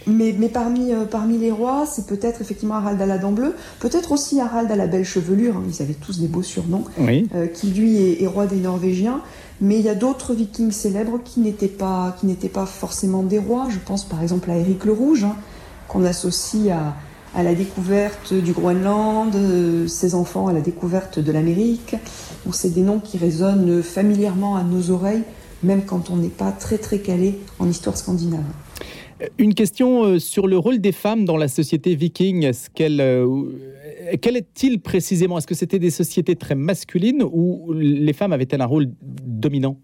Mais, 0.06 0.32
parmi, 0.49 0.92
euh, 0.92 1.04
parmi 1.04 1.38
les 1.38 1.50
rois, 1.50 1.85
c'est 1.87 2.06
peut-être 2.06 2.40
effectivement 2.40 2.75
Harald 2.75 3.00
à 3.00 3.06
la 3.06 3.18
dent 3.18 3.32
bleue, 3.32 3.54
peut-être 3.80 4.12
aussi 4.12 4.40
Harald 4.40 4.71
à 4.71 4.76
la 4.76 4.87
belle 4.87 5.04
chevelure, 5.04 5.56
hein, 5.56 5.64
ils 5.68 5.82
avaient 5.82 5.94
tous 5.94 6.18
des 6.18 6.28
beaux 6.28 6.42
surnoms, 6.42 6.85
euh, 6.99 7.47
qui 7.47 7.68
lui 7.68 8.23
est, 8.23 8.26
roi 8.26 8.47
des 8.47 8.56
Norvégiens. 8.56 9.21
Mais 9.61 9.78
il 9.78 9.85
y 9.85 9.88
a 9.88 9.94
d'autres 9.94 10.35
vikings 10.35 10.73
célèbres 10.73 11.21
qui 11.25 11.40
n'étaient 11.40 11.68
pas, 11.68 12.16
qui 12.21 12.49
pas 12.49 12.66
forcément 12.66 13.23
des 13.23 13.38
rois. 13.38 13.68
Je 13.71 13.78
pense 13.78 14.04
par 14.04 14.23
exemple 14.23 14.50
à 14.50 14.56
Éric 14.56 14.85
le 14.85 14.92
Rouge, 14.92 15.25
hein, 15.25 15.37
qu'on 15.87 16.04
associe 16.04 16.73
à, 16.73 16.97
à, 17.38 17.42
la 17.44 17.54
découverte 17.54 18.35
du 18.35 18.52
Groenland, 18.52 19.35
euh, 19.37 19.87
ses 19.87 20.16
enfants 20.16 20.49
à 20.49 20.52
la 20.52 20.61
découverte 20.61 21.21
de 21.21 21.30
l'Amérique. 21.30 21.94
c'est 22.52 22.75
des 22.75 22.82
noms 22.82 22.99
qui 22.99 23.18
résonnent 23.18 23.82
familièrement 23.82 24.56
à 24.56 24.64
nos 24.64 24.90
oreilles, 24.90 25.23
même 25.62 25.85
quand 25.85 26.10
on 26.10 26.17
n'est 26.17 26.28
pas 26.28 26.50
très 26.50 26.78
très 26.78 26.99
calé 26.99 27.38
en 27.60 27.69
histoire 27.69 27.97
scandinave. 27.97 28.41
Une 29.39 29.54
question 29.54 30.04
euh, 30.04 30.19
sur 30.19 30.47
le 30.47 30.58
rôle 30.58 30.78
des 30.80 30.93
femmes 30.93 31.25
dans 31.25 31.37
la 31.37 31.49
société 31.49 31.95
viking. 31.95 32.50
Qu'elle, 32.75 33.00
euh, 33.00 33.45
quel 34.21 34.37
est-il 34.37 34.80
précisément? 34.80 35.39
Est-ce 35.39 35.47
que 35.47 35.54
c'était 35.54 35.78
des 35.78 35.91
sociétés 35.91 36.37
très 36.37 36.54
masculines 36.54 37.23
ou 37.23 37.73
les 37.73 38.13
femmes 38.13 38.32
avaient-elles 38.32 38.63
un 38.63 38.67
rôle 38.67 38.91
dominant? 39.02 39.76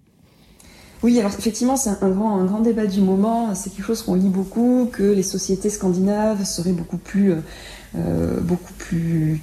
Oui, 1.05 1.19
alors 1.21 1.33
effectivement, 1.39 1.77
c'est 1.77 1.91
un 1.91 2.11
grand, 2.11 2.41
un 2.41 2.45
grand 2.45 2.61
débat 2.61 2.87
du 2.87 3.01
moment. 3.01 3.55
C'est 3.55 3.71
quelque 3.71 3.87
chose 3.87 4.03
qu'on 4.03 4.15
lit 4.15 4.29
beaucoup, 4.29 4.89
que 4.93 5.05
les 5.05 5.23
sociétés 5.23 5.71
scandinaves 5.71 6.45
seraient 6.45 6.73
beaucoup 6.73 6.99
plus, 6.99 7.35
euh, 7.97 8.41
beaucoup 8.41 8.73
plus 8.79 9.41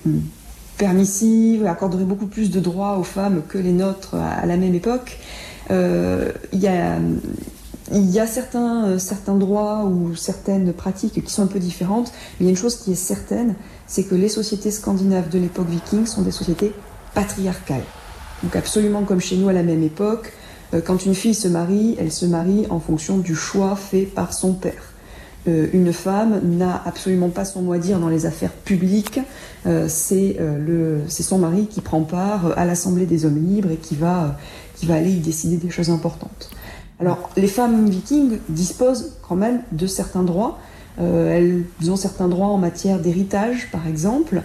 permissives, 0.77 1.65
accorderaient 1.65 2.03
beaucoup 2.03 2.27
plus 2.27 2.51
de 2.51 2.59
droits 2.59 2.97
aux 2.97 3.03
femmes 3.03 3.43
que 3.47 3.57
les 3.57 3.71
nôtres 3.71 4.15
à, 4.15 4.45
la 4.45 4.57
même 4.57 4.75
époque. 4.75 5.19
Il 5.69 6.59
y 6.59 6.67
a 6.67 6.99
il 7.91 8.09
y 8.09 8.19
a 8.19 8.25
certains, 8.25 8.85
euh, 8.85 8.99
certains 8.99 9.35
droits 9.35 9.83
ou 9.85 10.15
certaines 10.15 10.73
pratiques 10.73 11.23
qui 11.23 11.31
sont 11.31 11.43
un 11.43 11.47
peu 11.47 11.59
différentes, 11.59 12.11
mais 12.39 12.41
il 12.41 12.43
y 12.45 12.47
a 12.47 12.49
une 12.49 12.57
chose 12.57 12.77
qui 12.77 12.91
est 12.91 12.95
certaine, 12.95 13.55
c'est 13.85 14.03
que 14.03 14.15
les 14.15 14.29
sociétés 14.29 14.71
scandinaves 14.71 15.29
de 15.29 15.37
l'époque 15.37 15.69
viking 15.69 16.05
sont 16.05 16.23
des 16.23 16.31
sociétés 16.31 16.73
patriarcales. 17.13 17.83
Donc 18.43 18.55
absolument 18.55 19.03
comme 19.03 19.21
chez 19.21 19.37
nous 19.37 19.49
à 19.49 19.53
la 19.53 19.63
même 19.63 19.83
époque, 19.83 20.33
euh, 20.73 20.81
quand 20.81 21.05
une 21.05 21.13
fille 21.13 21.35
se 21.35 21.47
marie, 21.47 21.95
elle 21.99 22.11
se 22.11 22.25
marie 22.25 22.65
en 22.69 22.79
fonction 22.79 23.19
du 23.19 23.35
choix 23.35 23.75
fait 23.75 24.03
par 24.03 24.33
son 24.33 24.53
père. 24.53 24.93
Euh, 25.47 25.67
une 25.73 25.93
femme 25.93 26.41
n'a 26.43 26.81
absolument 26.85 27.29
pas 27.29 27.45
son 27.45 27.61
mot 27.61 27.73
à 27.73 27.77
dire 27.77 27.99
dans 27.99 28.09
les 28.09 28.25
affaires 28.25 28.51
publiques. 28.51 29.19
c'est 29.87 30.37
son 31.09 31.37
mari 31.37 31.67
qui 31.67 31.81
prend 31.81 32.01
part 32.01 32.57
à 32.57 32.65
l'Assemblée 32.65 33.05
des 33.05 33.25
hommes 33.25 33.43
libres 33.47 33.71
et 33.71 33.77
qui 33.77 33.95
va, 33.95 34.37
qui 34.75 34.87
va 34.87 34.95
aller 34.95 35.11
y 35.11 35.19
décider 35.19 35.57
des 35.57 35.69
choses 35.69 35.91
importantes. 35.91 36.49
Alors, 36.99 37.29
les 37.35 37.47
femmes 37.47 37.89
vikings 37.89 38.39
disposent 38.49 39.13
quand 39.27 39.35
même 39.35 39.61
de 39.71 39.87
certains 39.87 40.23
droits. 40.23 40.59
Euh, 40.99 41.35
elles 41.81 41.91
ont 41.91 41.97
certains 41.97 42.29
droits 42.29 42.47
en 42.47 42.57
matière 42.57 42.99
d'héritage, 42.99 43.69
par 43.71 43.87
exemple. 43.87 44.41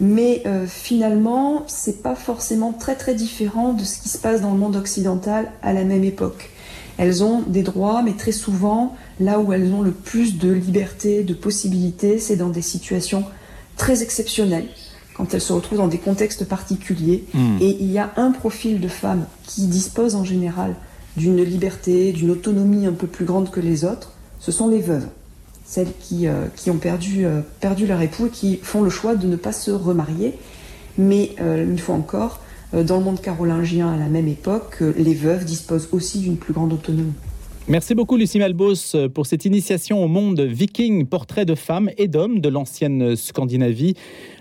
Mais 0.00 0.42
euh, 0.46 0.66
finalement, 0.66 1.64
c'est 1.66 2.02
pas 2.02 2.14
forcément 2.14 2.72
très 2.72 2.96
très 2.96 3.14
différent 3.14 3.74
de 3.74 3.84
ce 3.84 4.00
qui 4.00 4.08
se 4.08 4.16
passe 4.16 4.40
dans 4.40 4.52
le 4.52 4.58
monde 4.58 4.76
occidental 4.76 5.52
à 5.62 5.74
la 5.74 5.84
même 5.84 6.04
époque. 6.04 6.50
Elles 6.96 7.22
ont 7.22 7.42
des 7.42 7.62
droits, 7.62 8.02
mais 8.02 8.12
très 8.12 8.32
souvent, 8.32 8.96
là 9.20 9.38
où 9.38 9.52
elles 9.52 9.72
ont 9.72 9.82
le 9.82 9.90
plus 9.90 10.38
de 10.38 10.50
liberté, 10.50 11.22
de 11.22 11.34
possibilités, 11.34 12.18
c'est 12.18 12.36
dans 12.36 12.48
des 12.48 12.62
situations 12.62 13.24
très 13.76 14.02
exceptionnelles, 14.02 14.68
quand 15.14 15.32
elles 15.34 15.40
se 15.40 15.52
retrouvent 15.52 15.78
dans 15.78 15.88
des 15.88 15.98
contextes 15.98 16.46
particuliers. 16.46 17.24
Hmm. 17.34 17.56
Et 17.60 17.76
il 17.80 17.90
y 17.90 17.98
a 17.98 18.10
un 18.16 18.32
profil 18.32 18.80
de 18.80 18.88
femmes 18.88 19.26
qui 19.46 19.66
dispose 19.66 20.14
en 20.14 20.24
général 20.24 20.74
d'une 21.16 21.42
liberté, 21.42 22.12
d'une 22.12 22.30
autonomie 22.30 22.86
un 22.86 22.92
peu 22.92 23.06
plus 23.06 23.24
grande 23.24 23.50
que 23.50 23.60
les 23.60 23.84
autres, 23.84 24.12
ce 24.38 24.52
sont 24.52 24.68
les 24.68 24.80
veuves. 24.80 25.06
Celles 25.64 25.92
qui, 26.00 26.26
euh, 26.26 26.46
ont 26.68 26.78
perdu, 26.78 27.24
euh, 27.24 27.40
perdu 27.60 27.86
leur 27.86 28.00
époux 28.00 28.26
et 28.26 28.30
qui 28.30 28.58
font 28.62 28.82
le 28.82 28.90
choix 28.90 29.14
de 29.14 29.26
ne 29.26 29.36
pas 29.36 29.52
se 29.52 29.70
remarier. 29.70 30.34
Mais 30.98 31.34
euh, 31.40 31.64
une 31.64 31.78
fois 31.78 31.94
encore, 31.94 32.40
dans 32.72 32.98
le 32.98 33.04
monde 33.04 33.20
carolingien 33.20 33.92
à 33.92 33.96
la 33.96 34.06
même 34.06 34.28
époque, 34.28 34.78
les 34.96 35.14
veuves 35.14 35.44
disposent 35.44 35.88
aussi 35.90 36.20
d'une 36.20 36.36
plus 36.36 36.52
grande 36.52 36.72
autonomie. 36.72 37.14
Merci 37.70 37.94
beaucoup 37.94 38.16
Lucie 38.16 38.40
Malbos 38.40 38.96
pour 39.14 39.26
cette 39.26 39.44
initiation 39.44 40.02
au 40.02 40.08
monde 40.08 40.40
viking, 40.40 41.06
portrait 41.06 41.44
de 41.44 41.54
femmes 41.54 41.88
et 41.98 42.08
d'hommes 42.08 42.40
de 42.40 42.48
l'ancienne 42.48 43.14
Scandinavie 43.14 43.94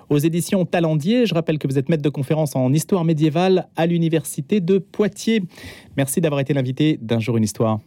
aux 0.10 0.18
éditions 0.18 0.66
Talendier. 0.66 1.28
Je 1.28 1.36
rappelle 1.36 1.60
que 1.60 1.68
vous 1.68 1.78
êtes 1.78 1.90
maître 1.90 2.02
de 2.02 2.10
conférence 2.10 2.56
en 2.56 2.74
histoire 2.74 3.06
médiévale 3.06 3.68
à 3.76 3.86
l'université 3.86 4.62
de 4.62 4.80
Poitiers. 4.80 5.44
Merci 5.96 6.22
d'avoir 6.22 6.42
été 6.42 6.56
l'invité 6.56 6.98
d'un 7.04 7.20
jour 7.20 7.38
une 7.38 7.44
histoire. 7.44 7.80